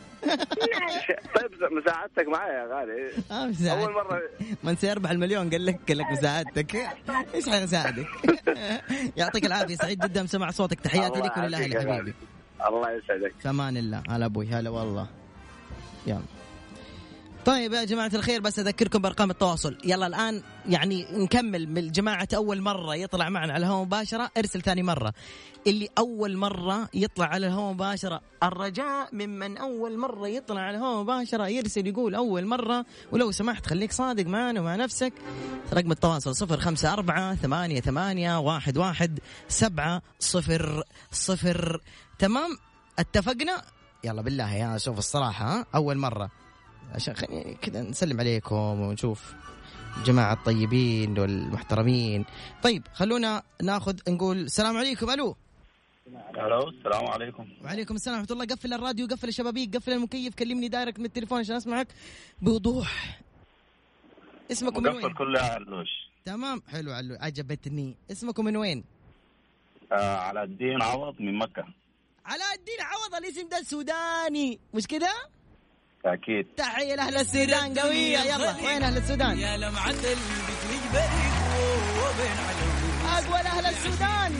طيب 1.35 1.51
مساعدتك 1.71 2.27
معي 2.27 2.49
يا 2.53 2.65
غالي. 2.75 3.11
آه،. 3.31 3.71
أول 3.71 3.93
مره 3.93 4.21
من 4.63 4.75
سيربح 4.75 5.09
المليون 5.11 5.49
قال 5.49 5.65
لك 5.65 5.79
قال 5.87 5.97
لك 5.97 6.05
مساعدتك. 6.11 6.75
إيش 7.35 7.49
حيساعدك 7.49 8.07
يعطيك 9.17 9.45
العافية 9.45 9.75
سعيد 9.75 9.99
جدا 10.05 10.23
بسمع 10.23 10.51
صوتك. 10.51 10.79
تحياتي 10.79 11.19
لك 11.19 11.37
يعافيك 11.37 11.73
يا 11.73 11.93
حبيبي. 11.93 12.13
الله 12.67 12.91
يسعدك. 12.91 13.33
في 13.39 13.49
أمان 13.49 13.77
الله. 13.77 14.03
هلا 14.09 14.25
أبوي 14.25 14.47
هلا 14.47 14.69
والله. 14.69 15.07
يلا. 16.07 16.40
طيب 17.45 17.73
يا 17.73 17.83
جماعة 17.83 18.11
الخير 18.13 18.41
بس 18.41 18.59
أذكركم 18.59 19.01
بأرقام 19.01 19.31
التواصل. 19.31 19.77
يلا 19.85 20.07
الآن 20.07 20.43
يعني 20.69 21.07
نكمل 21.11 21.67
من 21.69 21.91
جماعة 21.91 22.27
أول 22.35 22.61
مرة 22.61 22.95
يطلع 22.95 23.29
معنا 23.29 23.53
على 23.53 23.65
الهواء 23.65 23.85
مباشرة 23.85 24.31
ارسل 24.37 24.61
ثاني 24.61 24.83
مرة. 24.83 25.13
اللي 25.67 25.89
أول 25.97 26.37
مرة 26.37 26.89
يطلع 26.93 27.25
على 27.25 27.47
الهواء 27.47 27.73
مباشرة 27.73 28.21
الرجاء 28.43 29.09
ممن 29.13 29.57
أول 29.57 29.97
مرة 29.97 30.27
يطلع 30.27 30.61
على 30.61 30.77
الهواء 30.77 31.03
مباشرة 31.03 31.47
يرسل 31.47 31.87
يقول 31.87 32.15
أول 32.15 32.45
مرة. 32.45 32.85
ولو 33.11 33.31
سمحت 33.31 33.65
خليك 33.65 33.91
صادق 33.91 34.25
معنا 34.25 34.61
ومع 34.61 34.75
نفسك. 34.75 35.13
رقم 35.73 35.91
التواصل 35.91 36.35
صفر 36.35 36.59
خمسة 36.59 36.93
أربعة 36.93 37.35
ثمانية 37.35 37.81
ثمانية 37.81 38.39
واحد 38.39 38.77
واحد 38.77 39.19
سبعة 39.47 40.01
صفر 40.19 40.83
صفر. 41.11 41.81
تمام؟ 42.19 42.57
اتفقنا؟ 42.99 43.61
يلا 44.03 44.21
بالله 44.21 44.53
يا 44.53 44.77
شوف 44.77 44.97
الصراحة 44.97 45.45
ها؟ 45.45 45.65
أول 45.75 45.97
مرة. 45.97 46.40
عشان 46.91 47.13
خلينا 47.13 47.53
كذا 47.53 47.81
نسلم 47.81 48.19
عليكم 48.19 48.55
ونشوف 48.55 49.33
الجماعة 49.97 50.33
الطيبين 50.33 51.19
والمحترمين 51.19 52.25
طيب 52.63 52.83
خلونا 52.93 53.43
ناخذ 53.63 53.95
نقول 54.07 54.37
السلام 54.37 54.77
عليكم. 54.77 55.09
ألو. 55.09 55.35
ألو 56.35 56.69
السلام 56.69 57.07
عليكم. 57.07 57.47
وعليكم 57.63 57.95
السلام 57.95 58.19
ورحمة 58.19 58.33
الله. 58.33 58.45
قفل 58.45 58.73
الراديو 58.73 59.07
قفل 59.07 59.27
الشبابيك 59.27 59.75
قفل 59.75 59.91
المكيف 59.91 60.35
كلمني 60.35 60.67
دايركت 60.67 60.99
من 60.99 61.05
التليفون 61.05 61.39
عشان 61.39 61.55
أسمعك. 61.55 61.87
بوضوح. 62.41 63.19
اسمكم 64.51 64.83
من 64.83 64.89
وين؟ 64.89 65.13
كلها 65.13 65.53
علوش. 65.53 65.89
تمام. 66.25 66.61
حلو 66.67 66.91
علو 66.91 67.17
عجبتني. 67.19 67.95
اسمكم 68.11 68.45
من 68.45 68.57
وين؟ 68.57 68.83
آه 69.91 70.17
على 70.17 70.43
الدين 70.43 70.81
عوض 70.81 71.21
من 71.21 71.37
مكة. 71.37 71.65
علاء 72.25 72.55
الدين 72.55 72.81
عوض 72.81 73.15
الاسم 73.15 73.49
ده 73.49 73.63
سوداني. 73.63 74.59
مش 74.73 74.87
كده؟ 74.87 75.13
أكيد. 76.05 76.47
تحية 76.57 76.95
لأهل 76.95 77.17
السودان 77.17 77.79
قوية 77.79 78.19
يلا. 78.19 78.55
وين 78.65 78.83
أهل 78.83 78.97
السودان؟ 78.97 79.39
يا 79.39 79.57
لمعة 79.57 79.89
البكري 79.89 80.79
بريق 80.93 81.41
وبين 82.01 82.37
علوي 82.47 83.27
أقوى 83.27 83.39
أهل 83.39 83.65
السودان. 83.65 84.31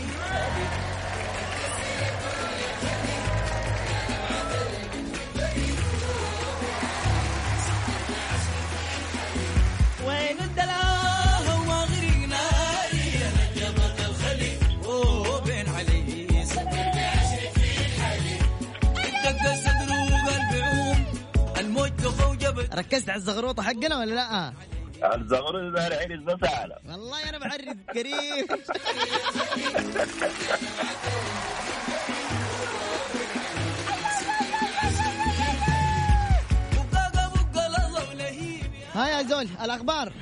ركزت 22.75 23.09
على 23.09 23.17
الزغروطة 23.17 23.63
حقنا 23.63 23.99
ولا 23.99 24.13
لا؟ 24.15 24.53
الزغر 25.15 25.69
دار 25.69 25.93
عين 25.93 26.11
الزفة 26.11 26.49
على. 26.49 26.75
والله 26.89 27.29
أنا 27.29 27.37
بعرف 27.37 27.77
ولهيب 38.11 38.61
ها 38.93 39.07
يا 39.09 39.23
زول 39.23 39.47
الأخبار؟ 39.63 40.13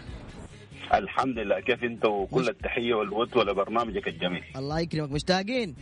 الحمد 0.93 1.37
لله 1.37 1.59
كيف 1.59 1.83
انت 1.83 2.05
وكل 2.05 2.49
التحية 2.49 2.93
والود 2.93 3.37
لبرنامجك 3.37 4.07
الجميل. 4.07 4.43
الله 4.55 4.79
يكرمك 4.79 5.11
مشتاقين؟ 5.11 5.75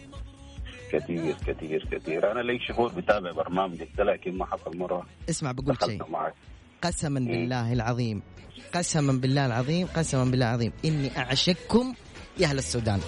كثير 0.92 1.36
كثير 1.48 1.88
كثير 1.92 2.32
أنا 2.32 2.40
لي 2.40 2.60
شهور 2.60 2.90
بتابع 2.92 3.32
برنامجك 3.32 3.90
ده 3.98 4.04
لكن 4.04 4.38
ما 4.38 4.46
حصل 4.46 4.78
مرة 4.78 5.06
اسمع 5.30 5.52
بقول 5.52 5.78
شيء. 5.86 6.04
معك. 6.10 6.34
قسما 6.82 7.20
بالله 7.20 7.74
العظيم. 7.74 8.22
قسما 8.74 9.14
بالله 9.14 9.46
العظيم 9.46 9.88
قسما 9.88 10.24
بالله 10.24 10.48
العظيم. 10.50 10.74
إني 10.86 11.18
أعشقكم 11.18 11.94
يا 12.38 12.48
أهل 12.48 12.58
السودان. 12.58 13.00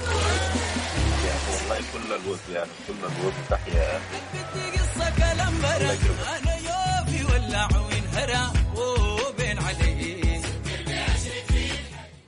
والله 1.49 1.77
كل 1.93 2.13
الود 2.13 2.39
يا 2.53 2.63
أخي 2.63 2.71
كل 2.87 2.93
الود 2.99 3.33
تحية 3.49 3.99
بدي 4.33 4.77
قصة 4.77 5.15
كلام 5.17 5.53
برا 5.61 5.93
أنا 6.37 6.55
يوفي 6.55 7.33
ولا 7.33 7.57
عوين 7.57 8.03
هرا 8.13 8.53
وبين 8.79 9.57
علي 9.59 10.41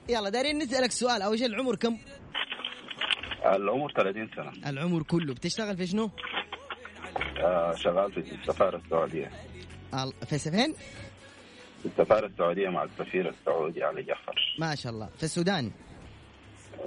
يلا 0.10 0.30
دارين 0.30 0.58
نسألك 0.58 0.92
سؤال. 0.92 1.22
أول 1.22 1.38
شيء 1.40 1.48
العمر 1.48 1.76
كم؟ 1.76 1.98
العمر 3.46 3.92
30 3.92 4.30
سنة. 4.36 4.70
العمر 4.70 5.04
كله. 5.04 5.34
بتشتغل 5.34 5.78
في 5.78 5.88
شنو؟ 5.88 6.10
آه 7.38 7.76
شغال 7.76 8.12
في 8.12 8.20
السفارة 8.20 8.82
السعودية. 8.86 9.32
ال- 9.94 10.14
في 10.28 10.40
فين؟ 10.40 10.74
في 11.82 11.86
السفارة 11.86 12.26
السعودية 12.26 12.70
مع 12.70 12.84
السفير 12.84 13.30
السعودي 13.30 13.84
علي 13.84 14.04
جعفر. 14.04 14.56
ما 14.60 14.76
شاء 14.76 14.92
الله. 14.94 15.10
في 15.18 15.24
السودان؟ 15.24 15.72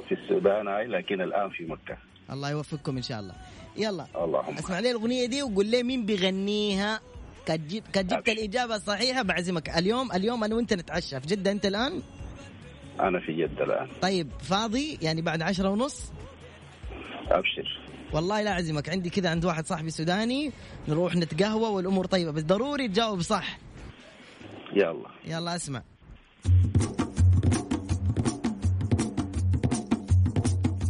في 0.08 0.14
السودان 0.14 0.68
هاي 0.68 0.86
لكن 0.86 1.20
الآن 1.20 1.50
في 1.50 1.64
مكة. 1.64 1.96
الله 2.30 2.50
يوفقكم 2.50 2.96
إن 2.96 3.02
شاء 3.02 3.20
الله. 3.20 3.34
يلا. 3.76 4.06
اللهم 4.16 4.54
اسمع 4.58 4.78
لي 4.78 4.90
الأغنية 4.90 5.26
دي 5.26 5.42
وقول 5.42 5.66
لي 5.66 5.82
مين 5.82 6.06
بيغنيها. 6.06 7.00
قد 7.48 7.68
جبت 7.68 7.98
قد 7.98 8.06
جبت 8.06 8.28
أبشر. 8.28 8.32
الإجابة 8.32 8.76
الصحيحة 8.76 9.22
بعزمك. 9.22 9.68
اليوم 9.68 10.12
اليوم 10.12 10.44
أنا 10.44 10.54
وأنت 10.54 10.72
نتعشى. 10.74 11.20
في 11.20 11.26
جدة 11.26 11.50
أنت 11.50 11.66
الآن؟ 11.66 12.02
أنا 13.00 13.20
في 13.20 13.32
جدة 13.32 13.64
الآن. 13.64 13.88
طيب 14.02 14.28
فاضي؟ 14.40 14.98
يعني 15.02 15.22
بعد 15.22 15.42
عشرة 15.42 15.68
ونص؟ 15.68 16.12
أبشر. 17.30 17.80
والله 18.12 18.42
لا 18.42 18.50
أعزمك. 18.50 18.88
عندي 18.88 19.10
كذا 19.10 19.30
عند 19.30 19.44
واحد 19.44 19.66
صاحبي 19.66 19.90
سوداني. 19.90 20.52
نروح 20.88 21.16
نتقهوى 21.16 21.68
والأمور 21.70 22.06
طيبة 22.06 22.30
بس 22.30 22.42
ضروري 22.42 22.88
تجاوب 22.88 23.20
صح. 23.20 23.58
يلا. 24.74 25.08
يلا 25.24 25.56
أسمع. 25.56 25.82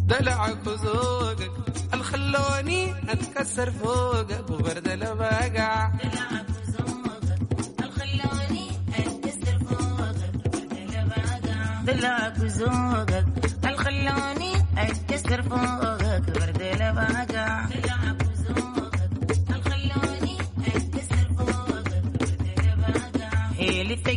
دلعك 0.08 0.66
وذوقك 0.66 1.50
الخلوني 1.94 2.92
اتكسر 3.12 3.70
فوقك 3.70 4.50
وبرد 4.50 4.88
البقع 4.88 5.90
دلعك 5.94 6.46
وذوقك 6.58 7.64
الخلوني 7.80 8.66
اتكسر 8.98 9.58
فوقك 9.60 10.34
برد 10.40 10.72
لبقع 10.90 11.84
دلعك 11.86 12.34
وذوقك 12.40 13.24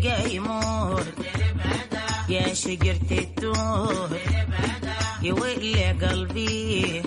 يموت 0.05 1.07
يا 2.29 2.53
شجرة 2.53 3.11
التوت 3.11 4.19
يا 5.23 5.33
ويلي 5.33 5.91
قلبي. 5.91 7.01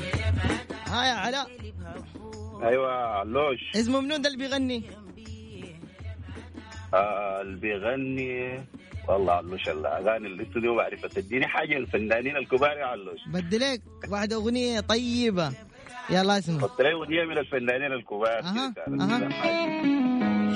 ها 0.87 1.05
يا 1.05 1.15
علاء. 1.15 1.47
أيوة 2.63 2.93
علوش 2.93 3.61
اسمه 3.77 4.01
منو 4.01 4.17
ده 4.17 4.29
اللي 4.29 4.39
بيغني؟ 4.39 4.83
آه 6.95 7.41
اللي 7.41 7.61
بيغني. 7.61 8.65
والله 9.09 9.33
علوش 9.33 9.69
الأغاني 9.69 10.27
الاستوديو 10.27 10.77
بعرفها. 10.77 11.09
تديني 11.09 11.47
حاجة 11.47 11.77
الفنانين 11.77 12.37
الكبار 12.37 12.79
يا 12.79 12.85
علوش 12.85 13.21
بدي 13.27 13.59
لك 13.59 13.83
واحدة 14.09 14.37
أغنية 14.37 14.81
طيبة. 14.81 15.53
يلا 16.11 16.39
اسمع. 16.39 16.63
قلت 16.63 16.81
لي 16.81 16.93
أغنية 16.93 17.25
من 17.25 17.39
الفنانين 17.39 17.93
الكبار. 17.93 18.41
كده 18.41 18.85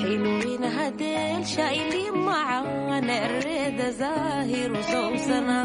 حلوين 0.05 0.65
هديل 0.65 1.47
شايلين 1.47 2.15
معانا 2.27 3.27
الريدة 3.27 3.91
زاهر 3.91 4.73
وسوسنة 4.73 5.61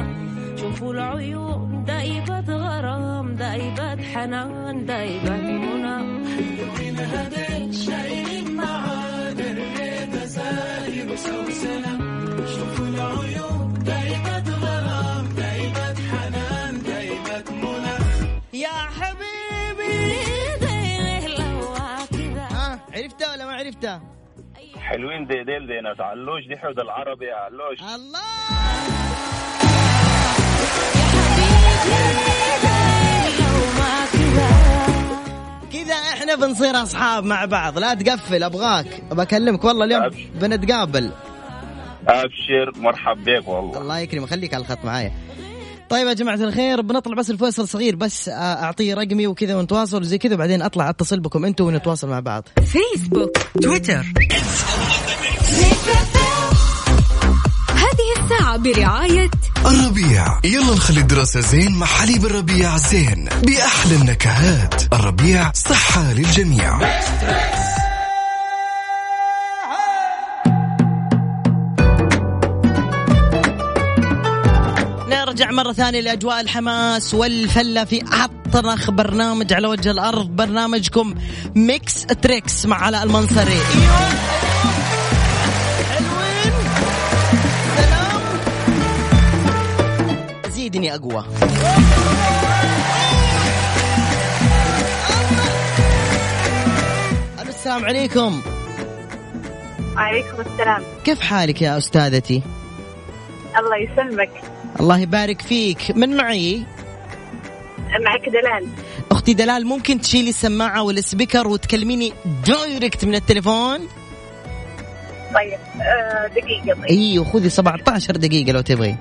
شوفوا 0.55 0.93
العيون 0.93 1.83
دايبة 1.87 2.39
غرام 2.55 3.35
دايبة 3.35 4.03
حنان 4.13 4.85
دايبة 4.85 5.35
منى. 5.35 5.97
حلوين 6.35 6.97
هديل 6.99 7.73
شايلين 7.75 8.55
معانا 8.55 9.31
الريدة 9.51 10.25
زاهر 10.25 11.05
وسوسنة 11.13 11.93
حلوين 24.89 25.25
دي 25.25 25.43
ديل 25.43 25.67
دي 25.67 25.81
ناس 25.81 25.99
علوش 25.99 26.47
دي 26.47 26.57
حود 26.57 26.79
العربي 26.79 27.25
يا 27.25 27.35
علوش 27.35 27.79
الله! 27.95 28.29
كذا 35.73 35.93
إحنا 35.95 36.35
بنصير 36.35 36.83
اصحاب 36.83 37.23
مع 37.23 37.45
بعض. 37.45 37.77
لا 37.77 37.93
تقفل 37.93 38.43
ابغاك. 38.43 39.03
بكلمك 39.11 39.63
والله 39.63 39.85
اليوم 39.85 40.03
أبشر. 40.03 40.27
بنتقابل. 40.41 41.11
أبشر. 42.07 42.71
مرحب 42.75 43.23
بك 43.23 43.47
والله. 43.47 43.81
الله 43.81 43.99
يكرمك. 43.99 44.29
خليك 44.29 44.53
على 44.53 44.61
الخط 44.61 44.85
معايا. 44.85 45.11
طيب 45.89 46.07
يا 46.07 46.13
جماعة 46.13 46.35
الخير 46.35 46.81
بنطلع 46.81 47.15
بس 47.15 47.29
الفيصل 47.29 47.67
صغير 47.67 47.95
بس 47.95 48.29
آه، 48.29 48.33
أعطيه 48.33 48.93
رقمي 48.93 49.27
وكذا 49.27 49.55
ونتواصل 49.55 50.01
وزي 50.01 50.17
كذا 50.17 50.33
وبعدين 50.33 50.61
أطلع 50.61 50.89
أتصل 50.89 51.19
بكم 51.19 51.45
أنتم 51.45 51.65
ونتواصل 51.65 52.09
مع 52.09 52.19
بعض. 52.19 52.43
فيسبوك 52.65 53.37
تويتر 53.61 54.05
هذه 57.69 58.23
الساعة 58.23 58.57
برعاية 58.57 59.29
الربيع. 59.65 60.39
يلا 60.43 60.73
نخلي 60.73 60.99
الدراسة 60.99 61.39
زين 61.39 61.71
مع 61.71 61.85
حليب 61.85 62.25
الربيع 62.25 62.77
زين 62.77 63.29
بأحلى 63.43 63.95
النكهات. 63.95 64.93
الربيع 64.93 65.51
صحة 65.51 66.13
للجميع. 66.13 66.79
نرجع 75.29 75.51
مرة 75.51 75.73
ثانية 75.73 75.99
لأجواء 75.99 76.41
الحماس 76.41 77.13
والفلة 77.13 77.83
في 77.83 78.03
أطرخ 78.13 78.91
برنامج 78.91 79.53
على 79.53 79.67
وجه 79.67 79.91
الأرض. 79.91 80.27
برنامجكم 80.27 81.15
Mix 81.55 82.05
Trix 82.05 82.65
مع 82.65 82.77
علاء 82.83 83.03
المنصري. 83.03 83.51
أيوة. 83.51 84.09
حلوين. 85.89 86.53
سلام. 87.77 88.21
زيدني 90.51 90.95
أقوى. 90.95 91.25
ألو 97.41 97.49
السلام 97.49 97.85
عليكم. 97.85 98.41
وعليكم 99.95 100.41
السلام. 100.51 100.83
كيف 101.03 101.19
حالك 101.21 101.61
يا 101.61 101.77
أستاذتي؟ 101.77 102.58
الله 103.57 103.77
يسلمك. 103.77 104.29
الله 104.79 104.99
يبارك 104.99 105.41
فيك. 105.41 105.91
من 105.95 106.17
معي؟ 106.17 106.63
معك 108.05 108.29
دلال. 108.29 108.67
أختي 109.11 109.33
دلال 109.33 109.65
ممكن 109.65 110.01
تشيلي 110.01 110.29
السماعة 110.29 110.83
وال 110.83 110.98
speaker 110.98 111.47
وتكلميني 111.47 112.13
direct 112.47 113.05
من 113.05 113.15
التليفون؟ 113.15 113.79
طيب 115.35 115.59
آه، 115.81 116.27
دقيقة 116.27 116.81
طيب. 116.81 116.85
أيوه 116.89 117.25
خذي 117.25 117.49
17 117.49 118.17
دقيقة 118.17 118.51
لو 118.51 118.61
تبغي. 118.61 118.95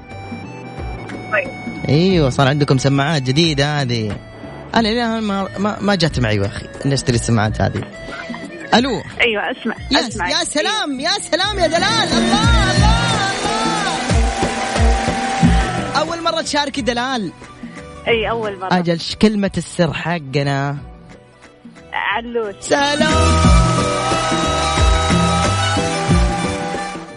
طيب. 1.33 1.49
أيوه 1.89 2.31
صار 2.31 2.49
عندكم 2.49 2.79
سماعات 2.79 3.23
جديدة 3.23 3.81
هذه. 3.81 4.17
أنا 4.75 5.21
ما 5.21 5.49
ما, 5.59 5.77
ما 5.81 5.95
جت 5.95 6.21
معي 6.21 6.37
يا 6.37 6.47
أخي. 6.47 6.67
اني 6.87 6.95
اشتري 6.95 7.17
السماعات 7.17 7.61
هذه. 7.61 7.83
ألو؟ 8.75 9.03
أيوه 9.21 9.51
أسمع 9.51 9.75
يا, 9.91 10.09
أسمع. 10.09 10.31
يا 10.31 10.45
سلام 10.45 11.01
يا 11.01 11.11
سلام 11.11 11.59
يا 11.59 11.67
دلال 11.67 12.09
الله 12.13 12.71
الله. 12.71 12.88
مرة 16.39 16.45
تشاركي 16.45 16.81
دلال. 16.81 17.33
أي 18.09 18.31
أول 18.31 18.59
مرة. 18.59 18.69
أجل 18.73 18.99
كلمة 19.23 19.51
السر 19.57 19.93
حقنا. 19.93 20.77
علوش. 21.93 22.55
سلام. 22.61 23.13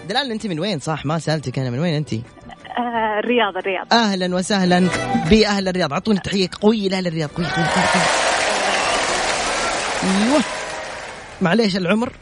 دلال 0.09 0.31
أنت 0.31 0.47
من 0.47 0.59
وين؟ 0.59 0.79
صح 0.79 1.05
ما 1.05 1.19
سألتك 1.19 1.59
أنا 1.59 1.69
من 1.69 1.79
وين 1.79 1.93
أنت؟ 1.93 2.13
آه، 2.13 2.19
الرياض 3.19 3.57
الرياض. 3.57 3.93
أهلا 3.93 4.35
وسهلا 4.35 4.87
بأهل 5.29 5.67
الرياض. 5.67 5.93
أعطوني 5.93 6.19
تحية 6.19 6.49
قوية 6.61 6.89
لاهل 6.89 7.07
الرياض. 7.07 7.29
قويه 7.29 7.47
قويه 7.47 7.65
قويه 7.65 7.87
قوية. 7.93 8.05
أيوه. 10.27 10.43
معليش 11.41 11.77
العمر؟ 11.77 12.13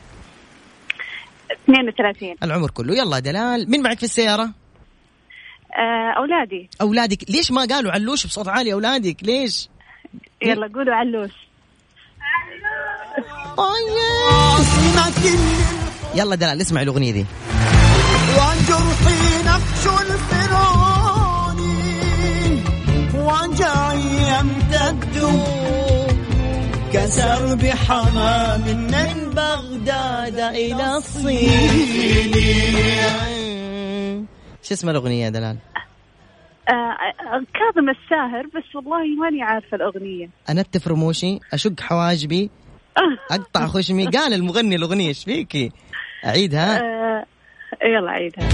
32 1.69 2.35
العمر 2.43 2.71
كله. 2.71 2.95
يلا 2.95 3.19
دلال. 3.19 3.71
مين 3.71 3.83
معك 3.83 3.97
في 3.97 4.03
السيارة؟ 4.03 4.49
أولادي. 6.17 6.69
أولادك. 6.81 7.29
ليش 7.29 7.51
ما 7.51 7.65
قالوا 7.65 7.91
علوش 7.91 8.27
بصوت 8.27 8.47
عالي 8.47 8.73
أولادك؟ 8.73 9.23
ليش؟ 9.23 9.69
يلا 10.41 10.69
قولوا 10.75 10.95
علوش. 10.95 11.31
يلا 16.15 16.35
دلال 16.35 16.61
اسمع 16.61 16.81
الأغنية 16.81 17.11
دي. 17.11 17.25
وعن 18.37 18.57
جرحي 18.67 19.43
نقش 19.45 19.87
الفرعوني 20.01 21.69
وجعي 23.15 24.01
يمتد 24.29 24.99
كسر 26.93 27.55
بحمام 27.55 28.61
من 28.61 29.29
بغداد 29.35 30.39
إلى 30.39 30.97
الصين. 30.97 32.33
شو 34.69 34.75
اسم 34.75 34.89
الأغنية 34.89 35.25
يا 35.25 35.29
دلال؟ 35.29 35.57
آه، 36.69 36.73
آه، 36.73 37.43
كاظم 37.53 37.89
الساهر 37.89 38.45
بس 38.55 38.75
والله 38.75 39.15
ماني 39.21 39.41
عارفة 39.43 39.75
الأغنية. 39.77 40.29
انتف 40.49 40.87
رموشي 40.87 41.39
أشق 41.53 41.79
حواجبي 41.81 42.49
أقطع 43.31 43.67
خشمي. 43.67 44.05
قال 44.07 44.33
المغني 44.33 44.75
الأغنية 44.75 45.07
إيش 45.07 45.23
فيكي 45.23 45.71
اعيدها 46.25 46.79
آه، 46.79 47.25
يلا 47.83 48.11
عيدها 48.11 48.49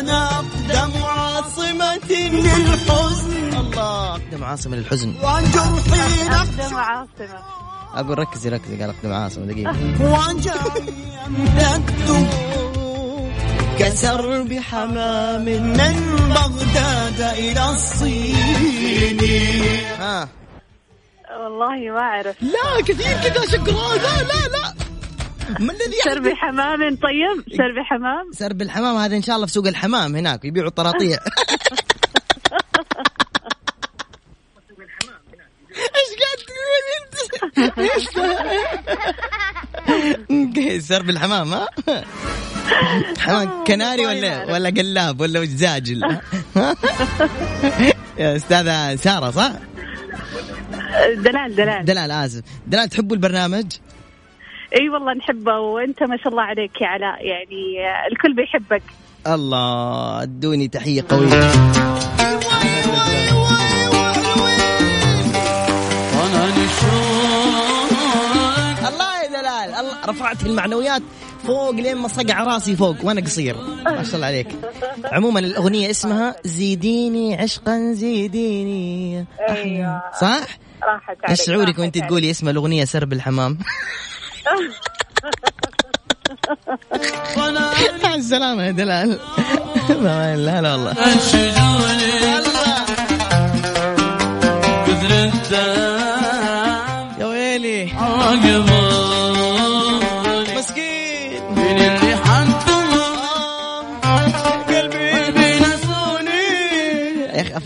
أنا 0.00 0.26
أقدم 0.26 1.04
عاصمة 1.04 1.94
للحزن 2.10 3.58
الله 3.60 4.10
اقدم 4.14 4.44
عاصمة 4.44 4.76
للحزن 4.76 5.14
وعن 5.24 5.42
جرحي 5.42 6.28
نقش 6.28 6.60
أقدم 6.60 6.76
عاصمة. 6.76 7.38
أقول 7.94 8.18
ركزي 8.18 8.48
ركزي 8.50 8.80
قال 8.80 8.90
أقدم 8.90 9.12
عاصمة 9.12 9.44
دقيقة. 9.46 9.70
وجعي 10.00 10.86
يمتد 11.26 12.49
كسر 13.80 14.42
بحمام 14.42 15.44
من 15.44 15.96
بغداد 16.28 17.20
إلى 17.20 17.70
الصين. 17.70 19.18
ها. 20.00 20.28
والله 21.40 21.92
ما 21.92 22.00
أعرف. 22.00 22.42
لا 22.42 22.80
كثير 22.80 23.16
كذا 23.24 23.46
شقراء 23.46 23.96
لا 23.96 24.22
لا 24.22 24.48
لا. 24.48 24.74
ما 25.60 25.72
الذي 25.72 25.96
سرب 26.04 26.28
حمام 26.28 26.96
طيب. 26.96 27.56
سرب 27.56 27.78
حمام 27.84 28.32
سرب 28.32 28.62
الحمام 28.62 28.96
هذا 28.96 29.16
إن 29.16 29.22
شاء 29.22 29.36
الله 29.36 29.46
في 29.46 29.52
سوق 29.52 29.66
الحمام 29.66 30.16
هناك 30.16 30.44
يبيعوا 30.44 30.68
الطراطيع 30.68 31.18
إيش 35.96 36.10
قاعد 36.20 36.38
تقول 36.46 36.82
أنت؟ 40.68 40.82
سرب 40.88 41.10
الحمام 41.10 41.52
ها؟ 41.52 41.68
حمام 43.18 43.64
كناري 43.66 44.06
ولا 44.06 44.52
ولا 44.52 44.70
قلاب 44.70 45.20
ولا 45.20 45.44
زاجل 45.44 46.02
يا 48.18 48.36
أستاذة 48.36 48.96
سارة 48.96 49.30
صح؟ 49.30 49.52
دلال 51.16 51.56
دلال. 51.56 51.84
دلال 51.84 52.10
آسف. 52.10 52.42
دلال 52.66 52.88
تحبوا 52.88 53.16
البرنامج؟ 53.16 53.66
إي 54.76 54.88
والله 54.88 55.12
نحبه 55.14 55.58
وأنت 55.58 56.02
ما 56.02 56.16
شاء 56.16 56.28
الله 56.28 56.42
عليك 56.42 56.80
يا 56.80 56.86
علاء. 56.86 57.26
يعني 57.26 57.88
آه، 57.88 58.06
الكل 58.12 58.34
بيحبك. 58.34 58.82
الله 59.26 60.22
أدوني 60.22 60.68
تحية 60.68 61.04
قوية. 61.08 61.50
الله 68.88 69.22
يا 69.22 69.28
دلال. 69.28 69.74
الله 69.80 69.96
رفعت 70.06 70.46
المعنويات. 70.46 71.02
فوق 71.46 71.70
لين 71.70 71.96
ما 71.96 72.08
صقع 72.08 72.42
راسي 72.42 72.76
فوق 72.76 72.96
وأنا 73.02 73.20
قصير. 73.20 73.56
ما 73.84 74.02
شاء 74.02 74.14
الله 74.14 74.26
عليك. 74.26 74.48
عموما 75.04 75.40
الأغنية 75.40 75.90
اسمها 75.90 76.36
زيديني 76.44 77.36
عشقا 77.36 77.92
زيديني. 77.92 79.26
أيوه. 79.48 80.02
صح؟ 80.20 80.46
راحت 80.82 81.16
عليك 81.24 81.30
إيش 81.30 81.42
شعورك 81.46 81.78
وأنت. 81.78 81.98
تقولي 81.98 82.30
اسم 82.30 82.48
الأغنية 82.48 82.84
سرب 82.84 83.12
الحمام؟ 83.12 83.58
مع 88.04 88.14
السلامة 88.14 88.62
يا 88.62 88.70
دلال. 88.70 89.18
لا 89.88 90.36
لا 90.36 90.72
والله 90.72 90.94
يا 97.18 97.26
ويلي. 97.26 98.89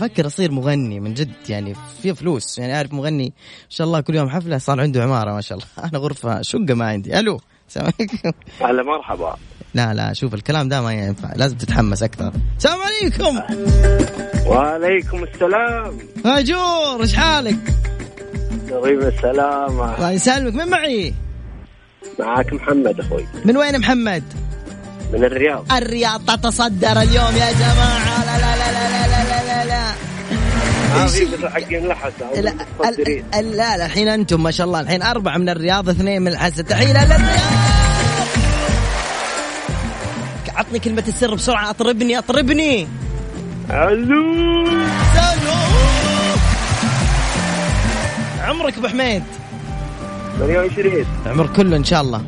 أفكر 0.05 0.25
أصير 0.25 0.51
مغني 0.51 0.99
من 0.99 1.13
جد 1.13 1.33
يعني 1.49 1.75
في 2.01 2.15
فلوس 2.15 2.59
يعني 2.59 2.75
أعرف 2.75 2.93
مغني 2.93 3.25
ما 3.25 3.69
شاء 3.69 3.87
الله 3.87 4.01
كل 4.01 4.15
يوم 4.15 4.29
حفلة 4.29 4.57
صار 4.57 4.81
عنده 4.81 5.03
عمارة 5.03 5.33
ما 5.33 5.41
شاء 5.41 5.57
الله. 5.57 5.67
أنا 5.89 5.99
غرفة 5.99 6.41
شقة 6.41 6.73
ما 6.73 6.85
عندي. 6.85 7.19
ألو 7.19 7.39
السلام 7.69 7.91
عليكم. 7.99 8.31
هلا 8.61 8.83
مرحبا. 8.83 9.35
لا 9.73 9.93
لا 9.93 10.13
شوف 10.13 10.33
الكلام 10.33 10.69
ده 10.69 10.81
ما 10.81 10.93
ينفع 10.93 11.33
لازم 11.35 11.57
تتحمس 11.57 12.03
أكثر. 12.03 12.33
السلام 12.57 12.79
عليكم. 12.81 13.41
وعليكم 14.47 15.23
السلام. 15.23 15.97
هاجور 16.25 17.01
إيش 17.01 17.15
حالك؟ 17.15 17.73
طيب 18.71 18.99
السلامة 18.99 19.95
الله 19.95 20.11
يسلمك. 20.11 20.53
من 20.53 20.67
معي؟ 20.67 21.13
معاك 22.19 22.53
محمد 22.53 22.99
أخوي. 22.99 23.25
من 23.45 23.57
وين 23.57 23.79
محمد؟ 23.79 24.23
من 25.13 25.23
الرياض. 25.23 25.71
الرياض 25.71 26.25
تتصدر 26.25 27.01
اليوم 27.01 27.35
يا 27.35 27.51
لا 27.51 27.73
لا 28.25 28.37
لا 28.37 28.55
لا 28.55 28.71
لا 28.71 29.07
لا, 29.07 29.07
لا. 29.07 29.24
حقين 31.49 31.87
لحسة 31.87 32.41
لا, 32.41 32.53
لا 33.41 33.77
لا 33.77 33.85
الحين 33.85 34.07
أنتم 34.07 34.43
ما 34.43 34.51
شاء 34.51 34.67
الله 34.67 34.79
الحين 34.79 35.03
أربعة 35.03 35.37
من 35.37 35.49
الرياض 35.49 35.89
اثنين 35.89 36.21
من 36.21 36.27
الحسن 36.27 36.65
تحية 36.65 36.93
للرياض 36.93 37.21
عطني 40.55 40.79
كلمة 40.79 41.03
السر 41.07 41.35
بسرعة 41.35 41.69
أطربني 41.69 42.17
أطربني. 42.17 42.87
ألو. 43.71 44.65
عمرك 48.41 48.77
أبو 48.77 48.87
حميد؟ 48.87 49.23
28 50.39 51.05
عمر 51.25 51.47
كله 51.47 51.77
إن 51.77 51.83
شاء 51.83 52.01
الله. 52.01 52.23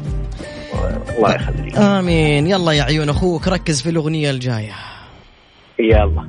الله 1.17 1.35
يخليك. 1.35 1.77
آمين. 1.77 2.47
يلا 2.47 2.71
يا 2.71 2.83
عيون 2.83 3.09
أخوك 3.09 3.47
ركز 3.47 3.81
في 3.81 3.89
الأغنية 3.89 4.31
الجاية. 4.31 4.75
يلا. 5.79 6.27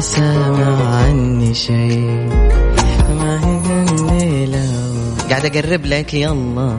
سامع 0.00 0.96
عني 0.96 1.54
شيء. 1.54 2.28
ما 3.20 3.40
هي 3.44 3.60
كم 3.86 4.06
ليلة 4.06 4.66
قاعد 5.30 5.44
أقرب 5.44 5.86
لك 5.86 6.14
يلا. 6.14 6.78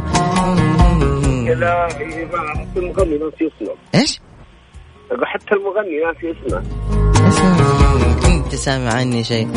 لا 1.55 1.87
هي 1.97 2.25
ما 2.25 2.39
عرفت 2.39 2.77
المغني 2.77 3.17
ناسي 3.17 3.51
اسمه. 3.57 3.75
إيش؟ 3.95 4.21
حتى 5.23 5.55
المغني 5.55 5.99
ناسي 6.05 6.31
اسمه. 6.31 6.63
اسمع 7.27 8.35
أنت 8.35 8.55
سامع 8.55 8.93
عني 8.93 9.23
شيء. 9.23 9.47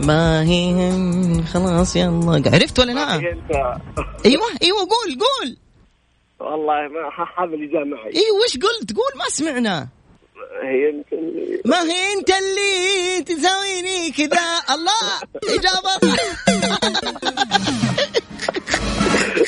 ما 0.00 0.42
هي 0.42 0.90
خلاص 1.52 1.96
يلا. 1.96 2.42
عرفت 2.46 2.78
ولا 2.80 2.92
لا؟ 2.92 3.14
أيوه 4.24 4.42
أيوه 4.62 4.78
قول 4.78 5.18
قول. 5.20 5.53
والله 6.54 6.88
ما 6.88 7.10
هذا 7.38 7.54
اللي 7.54 7.66
جاء 7.66 7.84
معي. 7.84 8.12
أيوه 8.16 8.36
وش 8.44 8.56
قلت؟ 8.56 8.96
قول 8.96 9.12
ما 9.18 9.24
سمعنا. 9.28 9.88
هي 10.62 10.90
أنت 10.90 11.12
اللي 11.12 11.62
ما 11.64 11.82
هي 11.82 12.12
أنت 12.18 12.30
اللي 12.30 13.22
تساويني 13.22 14.10
كذا؟ 14.10 14.42
الله 14.74 15.20
إجابة. 15.44 16.16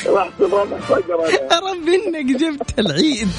رحت 0.07 0.41
رب 1.53 1.87
إنك 1.87 2.25
جبت 2.25 2.79
العيد. 2.79 3.29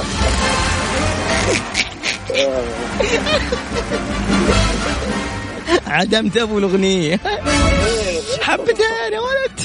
عدمت 5.86 6.36
أبو 6.36 6.58
الاغنيه 6.58 7.20
حبتين 8.42 9.12
يا 9.12 9.20
ولد. 9.20 9.60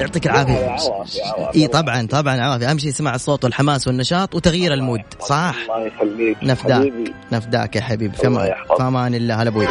يعطيك 0.00 0.26
العافية. 0.26 0.52
عوافي 0.52 1.22
عوافي 1.22 1.58
إي 1.58 1.66
طبعا 1.66 2.06
طبعا 2.06 2.40
عافيه 2.40 2.70
أهم 2.70 2.78
شيء 2.78 2.90
سمع 2.90 3.14
الصوت 3.14 3.44
والحماس 3.44 3.86
والنشاط 3.86 4.34
وتغيير 4.34 4.74
المود. 4.74 5.00
صح؟ 5.28 5.54
الله 5.62 5.86
يخليك. 5.86 6.36
نفداك. 6.42 6.80
حبيبي. 6.80 7.14
نفداك 7.32 7.76
يا 7.76 7.80
حبيبي. 7.80 8.16
في 8.16 8.26
الله 8.26 8.54
أمان 8.80 9.14
الله 9.14 9.42
هلا 9.42 9.48
أبوي. 9.48 9.66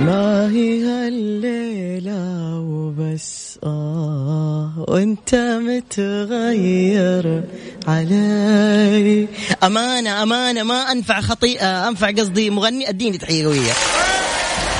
ما 0.00 0.50
هي 0.50 1.08
الليلة 1.08 2.58
وبس. 2.58 3.58
آه 3.64 4.84
وأنت 4.88 5.34
متغير 5.34 7.42
علي. 7.88 9.28
أمانة 9.62 10.22
أمانة. 10.22 10.62
ما 10.62 10.74
أنفع 10.74 11.20
خطيئة 11.20 11.88
أنفع 11.88 12.10
قصدي 12.10 12.50
مغني. 12.50 12.88
أديني 12.88 13.18
تحية 13.18 13.46
قوية. 13.46 13.72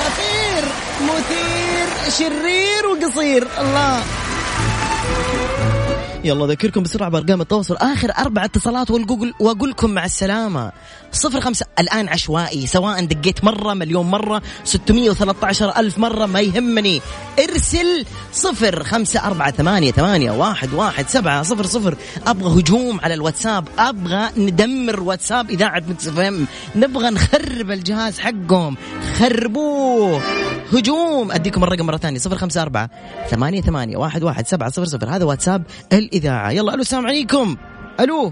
خطير 0.03 0.63
مثير. 1.01 1.42
شرير 2.17 2.87
وقصير. 2.87 3.47
الله. 3.59 4.22
يلا 6.23 6.45
اذكركم 6.45 6.83
بسرعة 6.83 7.09
بأرقام 7.09 7.41
التواصل. 7.41 7.75
آخر 7.75 8.11
أربع 8.17 8.45
اتصالات 8.45 8.91
واقول 8.91 9.33
واقول 9.39 9.69
لكم 9.69 9.89
مع 9.89 10.05
السلامة. 10.05 10.71
صفر 11.11 11.41
خمسة 11.41 11.65
الآن 11.79 12.07
عشوائي 12.07 12.67
سواء 12.67 13.05
دقيت 13.05 13.43
مرة 13.43 13.73
مليون 13.73 14.05
مرة 14.05 14.41
613 14.63 15.77
ألف 15.77 15.97
مرة 15.97 16.25
ما 16.25 16.39
يهمني. 16.39 17.01
ارسل 17.39 18.05
صفر 18.33 18.83
خمسة 18.83 19.27
أربعة 19.27 19.51
ثمانية 19.51 19.91
ثمانية 19.91 20.31
واحد 20.31 20.73
واحد 20.73 21.09
سبعة 21.09 21.43
صفر 21.43 21.65
صفر. 21.65 21.95
أبغى 22.27 22.59
هجوم 22.59 22.99
على 23.03 23.13
الواتساب 23.13 23.67
أبغى 23.79 24.29
ندمر 24.37 24.99
واتساب 24.99 25.49
إذاعة 25.49 25.83
مكس 25.89 26.07
نبغى 26.75 27.09
نخرب 27.09 27.71
الجهاز 27.71 28.19
حقهم. 28.19 28.77
خربوه. 29.17 30.21
هجوم. 30.73 31.31
أديكم 31.31 31.63
الرقم 31.63 31.85
مرة 31.85 31.97
ثانية 31.97 32.19
صفر 32.19 32.37
خمسة 32.37 32.61
أربعة 32.61 32.89
ثمانية 33.29 33.61
ثمانية 33.61 33.97
واحد 33.97 34.23
واحد 34.23 34.47
سبعة 34.47 34.69
صفر 34.69 34.85
صفر. 34.85 35.09
هذا 35.09 35.25
واتساب 35.25 35.63
الإذاعة. 36.13 36.51
يلا 36.51 36.73
ألو 36.73 36.81
السلام 36.81 37.05
عليكم. 37.05 37.57
ألو. 37.99 38.31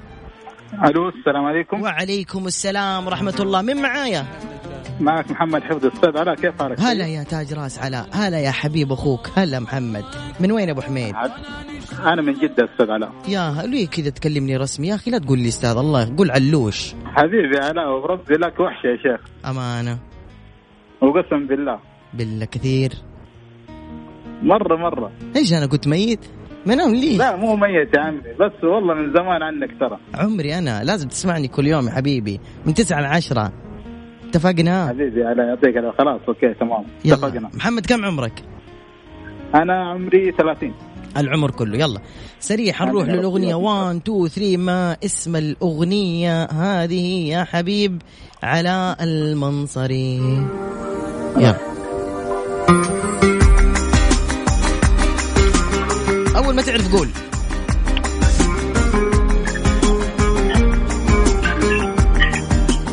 ألو 0.85 1.09
السلام 1.09 1.45
عليكم. 1.45 1.81
وعليكم 1.81 2.47
السلام 2.47 3.07
ورحمة 3.07 3.35
الله. 3.39 3.61
من 3.61 3.81
معايا؟ 3.81 4.25
معك 4.99 5.31
محمد 5.31 5.63
حفظ 5.63 5.85
أستاذ 5.85 6.17
علاء 6.17 6.35
كيف 6.35 6.61
حالك؟ 6.61 6.79
هلا 6.79 7.07
يا 7.07 7.23
تاج 7.23 7.53
راس 7.53 7.79
علاء 7.79 8.07
هلا 8.11 8.39
يا 8.39 8.51
حبيب 8.51 8.91
أخوك. 8.91 9.29
هلا 9.35 9.59
محمد. 9.59 10.03
من 10.39 10.51
وين 10.51 10.69
أبو 10.69 10.81
حميد؟ 10.81 11.15
أنا 11.99 12.21
من 12.21 12.33
جدة 12.33 12.69
أستاذ 12.73 12.91
علاء 12.91 13.11
يا 13.27 13.63
ليه 13.65 13.87
كذا 13.87 14.09
تكلمني 14.09 14.57
رسمي؟ 14.57 14.87
يا 14.87 14.95
أخي 14.95 15.11
لا 15.11 15.17
تقول 15.17 15.39
لي 15.39 15.47
أستاذ 15.47 15.77
الله. 15.77 16.15
قول 16.17 16.31
علوش. 16.31 16.93
حبيبي 17.05 17.57
علاء 17.63 17.89
وربي 17.89 18.33
لك 18.33 18.59
وحشه 18.59 18.87
يا 18.87 18.97
شيخ. 18.97 19.21
أمانة. 19.45 19.99
وقسم 21.01 21.47
بالله. 21.47 21.79
بالله 22.13 22.45
كثير. 22.45 22.91
مرة 24.43 24.75
مرة. 24.75 25.11
إيش 25.35 25.53
أنا 25.53 25.65
كنت 25.65 25.87
ميت؟ 25.87 26.25
منام 26.65 26.95
ليه؟ 26.95 27.17
لا 27.17 27.35
مو 27.35 27.55
ميت 27.55 27.93
يا 27.97 28.01
عمي 28.01 28.19
بس 28.39 28.63
والله 28.63 28.93
من 28.93 29.13
زمان 29.13 29.43
عنك 29.43 29.69
ترى. 29.79 29.97
عمري 30.15 30.57
أنا 30.57 30.83
لازم 30.83 31.07
تسمعني 31.07 31.47
كل 31.47 31.67
يوم 31.67 31.87
يا 31.87 31.91
حبيبي 31.91 32.39
من 32.65 32.73
تسعة 32.73 33.01
لعشرة 33.01 33.51
اتفقنا؟ 34.29 34.87
حبيبي 34.87 35.23
علاء 35.23 35.45
يعطيك 35.47 35.75
خلاص 35.99 36.21
okay 36.27 36.53
تمام. 36.59 36.83
يلا. 37.05 37.15
اتفقنا. 37.15 37.49
محمد 37.53 37.85
كم 37.85 38.05
عمرك؟ 38.05 38.43
أنا 39.55 39.89
عمري 39.91 40.31
30 40.31 40.73
العمر 41.17 41.51
كله 41.51 41.77
يلا. 41.77 41.99
سريع 42.39 42.73
حنروح. 42.73 43.07
للأغنية. 43.07 43.55
1 43.55 43.95
2 43.95 44.27
3 44.27 44.57
ما 44.57 44.97
اسم 45.05 45.35
الأغنية؟ 45.35 46.43
هذه 46.45 47.27
يا 47.29 47.43
حبيب 47.43 48.01
علاء 48.43 49.03
المنصري. 49.03 50.17
يلا. 51.37 51.55
أول 56.51 56.55
ما 56.59 56.61
تعرف 56.61 56.95
قول. 56.95 57.09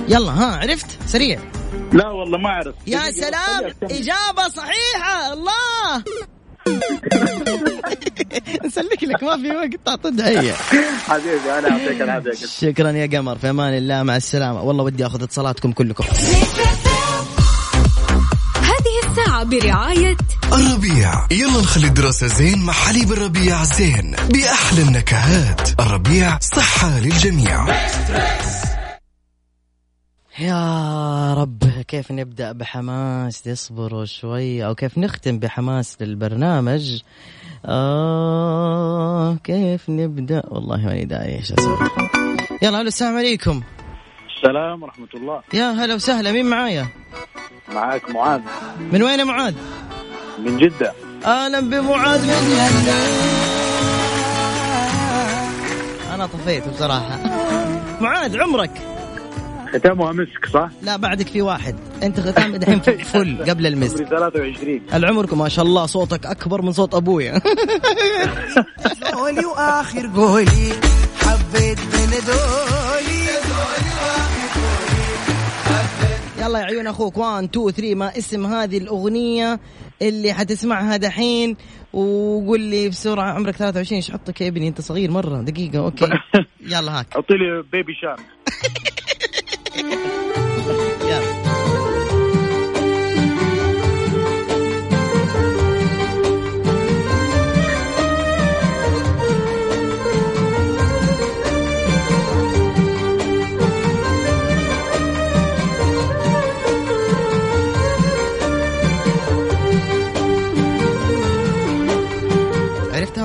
يلا 0.09 0.33
ها 0.33 0.57
عرفت؟ 0.57 0.87
سريع. 1.07 1.41
لا 1.93 2.09
والله 2.09 2.39
ما 2.39 2.49
أعرف. 2.49 2.75
يا 2.87 3.11
سلام 3.11 3.75
إجابة 3.83 4.49
صحيحة 4.57 5.33
الله. 5.33 6.05
نسلك 8.65 9.05
لك 9.05 9.23
ما 9.23 9.37
في 9.37 9.51
وقت 9.51 9.87
تعطي 9.87 10.11
دعية. 10.11 10.53
حبيبي 11.09 11.59
أنا 11.59 11.69
يعطيك 11.69 12.03
العافية. 12.03 12.47
شكرا 12.47 12.91
يا 12.91 13.19
قمر 13.19 13.39
في 13.39 13.51
أمان 13.51 13.75
الله 13.75 14.03
مع 14.03 14.17
السلامة. 14.17 14.63
والله 14.63 14.85
ودي 14.85 15.07
آخذ 15.07 15.23
اتصالاتكم 15.23 15.73
كلكم. 15.73 16.05
الساعة 19.39 19.45
برعاية 19.45 20.17
الربيع. 20.53 21.27
يلا 21.31 21.61
نخلي 21.61 21.87
الدراسة 21.87 22.27
زين 22.27 22.59
مع 22.65 22.73
حليب 22.73 23.13
الربيع 23.13 23.65
زين. 23.65 24.11
بأحلى 24.11 24.83
النكهات. 24.83 25.81
الربيع 25.81 26.39
صحة 26.39 26.99
للجميع. 26.99 27.67
يا 30.39 31.35
رب 31.35 31.65
كيف 31.89 32.13
نبدأ 32.13 32.53
بحماس؟ 32.53 33.43
تصبروا 33.43 34.05
شوي 34.05 34.67
أو 34.67 34.75
كيف 34.75 34.99
نختم 34.99 35.39
بحماس 35.39 35.97
للبرنامج؟ 36.03 37.03
آه 37.67 39.37
كيف 39.45 39.91
نبدأ؟ 39.91 40.43
والله 40.49 40.77
ماني 40.77 41.05
داعي 41.05 41.39
إيش 41.39 41.53
أسوي؟ 41.53 41.77
يلا 42.63 42.81
السلام 42.81 43.17
عليكم. 43.17 43.63
السلام 44.37 44.83
ورحمة 44.83 45.09
الله. 45.15 45.43
يا 45.55 45.71
هلا 45.71 45.95
وسهلا 45.95 46.33
مين 46.33 46.47
معايا؟ 46.47 46.89
معاك 47.75 48.11
معاذ. 48.11 48.41
من 48.93 49.03
وين 49.03 49.19
يا 49.19 49.25
معاذ؟ 49.25 49.55
من 50.39 50.57
جدة. 50.59 50.93
أهلا 51.25 51.61
بمعاذ 51.61 52.23
من 52.27 52.59
هلا 52.61 52.99
أنا 56.15 56.27
طفيت 56.27 56.69
بصراحة. 56.69 57.19
معاذ 58.01 58.41
عمرك؟ 58.41 58.71
ختامها 59.75 60.13
مسك 60.13 60.47
صح؟ 60.55 60.69
لا 60.83 60.97
بعدك 60.97 61.27
في 61.29 61.43
واحد. 61.43 61.77
أنت 62.03 62.21
ختام 62.21 62.57
دحين 62.57 62.81
فل 62.81 63.37
قبل 63.51 63.67
المسك. 63.67 63.95
عمري 63.97 64.07
23 64.11 64.81
العمر 64.95 65.35
ما 65.35 65.49
شاء 65.49 65.65
الله 65.65 65.87
صوتك 65.87 66.27
أكبر 66.27 66.63
من 66.63 66.73
صوت 66.73 66.95
أبويا. 66.95 67.41
قولي 69.15 69.45
وآخر 69.47 70.11
قولي 70.17 70.73
حبيت 71.23 71.79
بين 71.93 72.11
دولي 72.27 72.78
يلا 76.41 76.59
يا 76.59 76.65
عيون 76.65 76.87
أخوك. 76.87 77.17
1 77.19 77.45
2 77.45 77.71
3 77.71 77.95
ما 77.95 78.19
اسم 78.19 78.47
هذه 78.47 78.79
الأغنية 78.79 79.61
اللي 80.03 80.33
حتسمعها 80.33 80.97
دحين؟ 80.97 81.57
وقول 81.93 82.61
لي 82.61 82.89
بسرعة 82.89 83.33
عمرك 83.33 83.57
23 83.57 83.97
إيش 83.97 84.11
حطك 84.11 84.41
يا 84.41 84.49
ابني؟ 84.49 84.69
أنت 84.69 84.81
صغير 84.81 85.11
مرة. 85.11 85.43
دقيقة 85.43 85.79
أوكي. 85.79 86.09
يلا 86.73 86.99
هاك. 86.99 87.07
حطي 87.15 87.35
لي 87.35 87.63
بيبي 87.73 87.95
شارك 87.95 88.21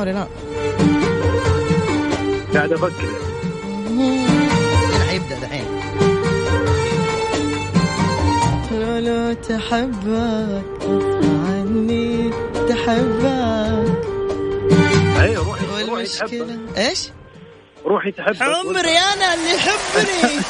ولا 0.04 0.12
لا؟ 0.12 0.28
قاعد 2.54 2.74
أفكر 2.74 3.08
حيبدا 5.08 5.40
دحين 5.40 5.66
لو 9.00 9.34
تحبك. 9.34 10.64
عني 11.46 12.32
تحبك. 12.70 14.02
أيوه 15.22 15.46
روحي 15.46 15.66
روحي 15.66 15.84
والمشكلة 15.84 16.28
تحبك 16.28 16.78
إيش؟ 16.78 17.10
روحي 17.86 18.12
تحبك. 18.12 18.42
عمري 18.42 18.98
أنا 18.98 19.34
اللي 19.34 19.54
يحبني. 19.56 20.42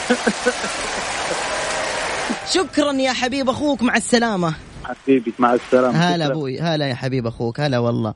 شكرا 2.54 2.92
يا 2.92 3.14
حبيب 3.14 3.50
أخوك 3.50 3.82
مع 3.82 3.98
السلامة. 3.98 4.54
حبيبي 4.84 5.34
مع 5.40 5.54
السلامة. 5.54 5.98
هلا. 5.98 6.26
أبوي 6.26 6.60
هلا 6.60 6.88
يا 6.88 6.96
حبيب 6.96 7.28
أخوك 7.28 7.60
هلا 7.60 7.80
والله. 7.80 8.14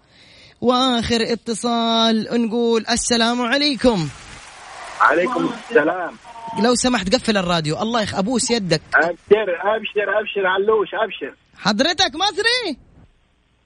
واخر 0.62 1.34
اتصال 1.34 2.46
نقول 2.46 2.86
السلام 2.90 3.42
عليكم. 3.42 4.10
عليكم 5.02 5.50
السلام. 5.70 6.18
لو 6.64 6.76
سمحت 6.76 7.16
قفل 7.16 7.38
الراديو. 7.38 7.82
الله 7.82 8.02
يخ 8.02 8.16
أبوس 8.16 8.52
يدك. 8.52 8.82
أبشر 8.96 9.50
أبشر 9.64 10.20
أبشر 10.20 10.48
علوش 10.48 10.88
أبشر. 10.94 11.36
حضرتك 11.58 12.12
مصري 12.16 12.78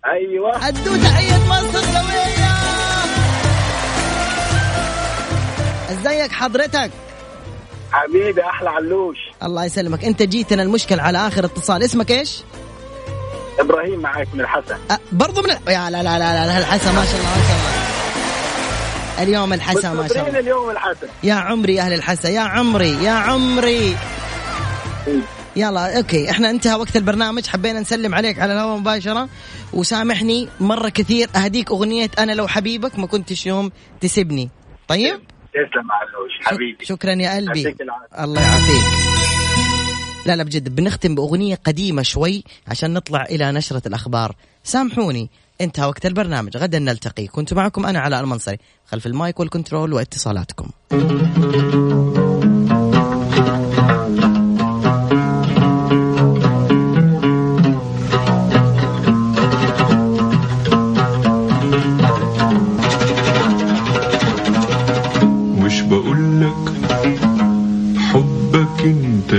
أيوه. 0.05 0.67
ادوا 0.67 0.97
تحية 0.97 1.45
مصر 1.49 1.97
قوية 1.97 2.51
إزيك 5.91 6.31
حضرتك؟ 6.31 6.91
حبيبي 7.91 8.41
أحلى 8.41 8.69
علوش. 8.69 9.17
الله 9.43 9.65
يسلمك. 9.65 10.05
أنت 10.05 10.23
جيتنا 10.23 10.63
المشكل 10.63 10.99
على 10.99 11.17
آخر 11.17 11.45
اتصال. 11.45 11.83
اسمك 11.83 12.11
إيش؟ 12.11 12.41
إبراهيم 13.59 13.99
معاك 13.99 14.27
من 14.33 14.41
الحسن. 14.41 14.75
أه 14.91 14.99
برضو 15.11 15.41
من 15.41 15.49
يا 15.49 15.89
لا 15.89 16.03
لا 16.03 16.19
لا 16.19 16.19
لا, 16.19 16.59
الحسا 16.59 16.91
ما 16.91 17.05
شاء 17.05 17.15
الله 17.15 17.29
ما 17.29 17.43
شاء 17.47 17.57
الله. 17.57 19.23
اليوم 19.23 19.53
الحسا 19.53 19.93
ما 19.93 20.07
شاء 20.07 20.27
الله. 20.27 20.39
اليوم 20.39 20.69
الحسن. 20.69 21.07
يا 21.23 21.33
عمري 21.33 21.75
يا 21.75 21.81
أهل 21.81 21.93
الحسا 21.93 22.29
يا 22.29 22.41
عمري 22.41 23.03
يا 23.03 23.11
عمري. 23.11 23.95
يلا 25.55 25.97
أوكي 25.97 26.31
إحنا 26.31 26.49
انتهى 26.49 26.75
وقت 26.75 26.95
البرنامج. 26.95 27.47
حبينا 27.47 27.79
نسلم 27.79 28.15
عليك 28.15 28.39
على 28.39 28.53
الهواء 28.53 28.77
مباشرة. 28.77 29.29
وسامحني 29.73 30.49
مرة 30.59 30.89
كثير 30.89 31.29
أهديك 31.35 31.71
أغنية 31.71 32.09
أنا 32.19 32.31
لو 32.31 32.47
حبيبك 32.47 32.99
ما 32.99 33.07
كنتش 33.07 33.45
يوم 33.45 33.71
تسيبني. 34.01 34.49
طيب؟ 34.87 35.19
تسلم 35.53 35.91
علوش 35.91 36.31
حبيبي. 36.45 36.85
شكرا 36.85 37.13
يا 37.13 37.35
قلبي. 37.35 37.75
الله 38.19 38.41
يعافيك. 38.41 38.83
لا 40.25 40.35
لا 40.35 40.43
بجد 40.43 40.75
بنختم 40.75 41.15
بأغنية 41.15 41.55
قديمة 41.55 42.01
شوي 42.01 42.43
عشان 42.67 42.93
نطلع 42.93 43.23
إلى 43.23 43.51
نشرة 43.51 43.87
الأخبار. 43.87 44.35
سامحوني 44.63 45.29
انتهى 45.61 45.85
وقت 45.85 46.05
البرنامج. 46.05 46.57
غدا 46.57 46.79
نلتقي. 46.79 47.27
كنت 47.27 47.53
معكم 47.53 47.85
أنا 47.85 47.99
علاء 47.99 48.21
المنصري 48.21 48.57
خلف 48.85 49.07
المايك 49.07 49.39
والكنترول 49.39 49.93
واتصالاتكم. 49.93 50.69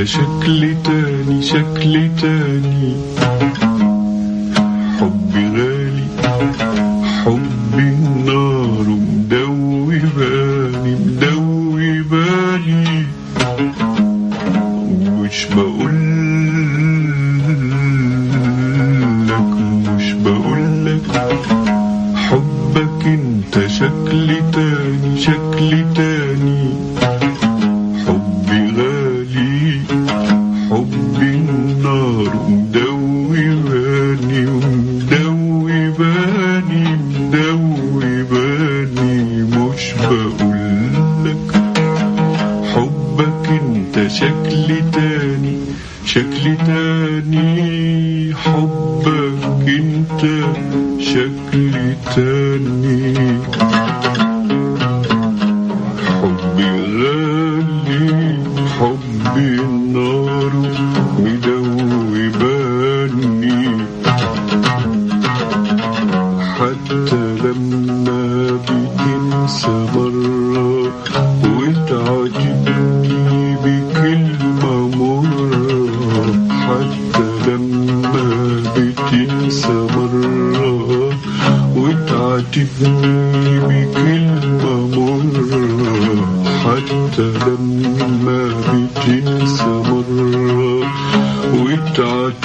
انت 0.02 0.10
شكل 0.10 0.74
تاني 0.84 1.42
شكل 1.42 2.10
تاني. 2.20 2.96
حبي 4.98 5.44
غالي. 5.46 6.21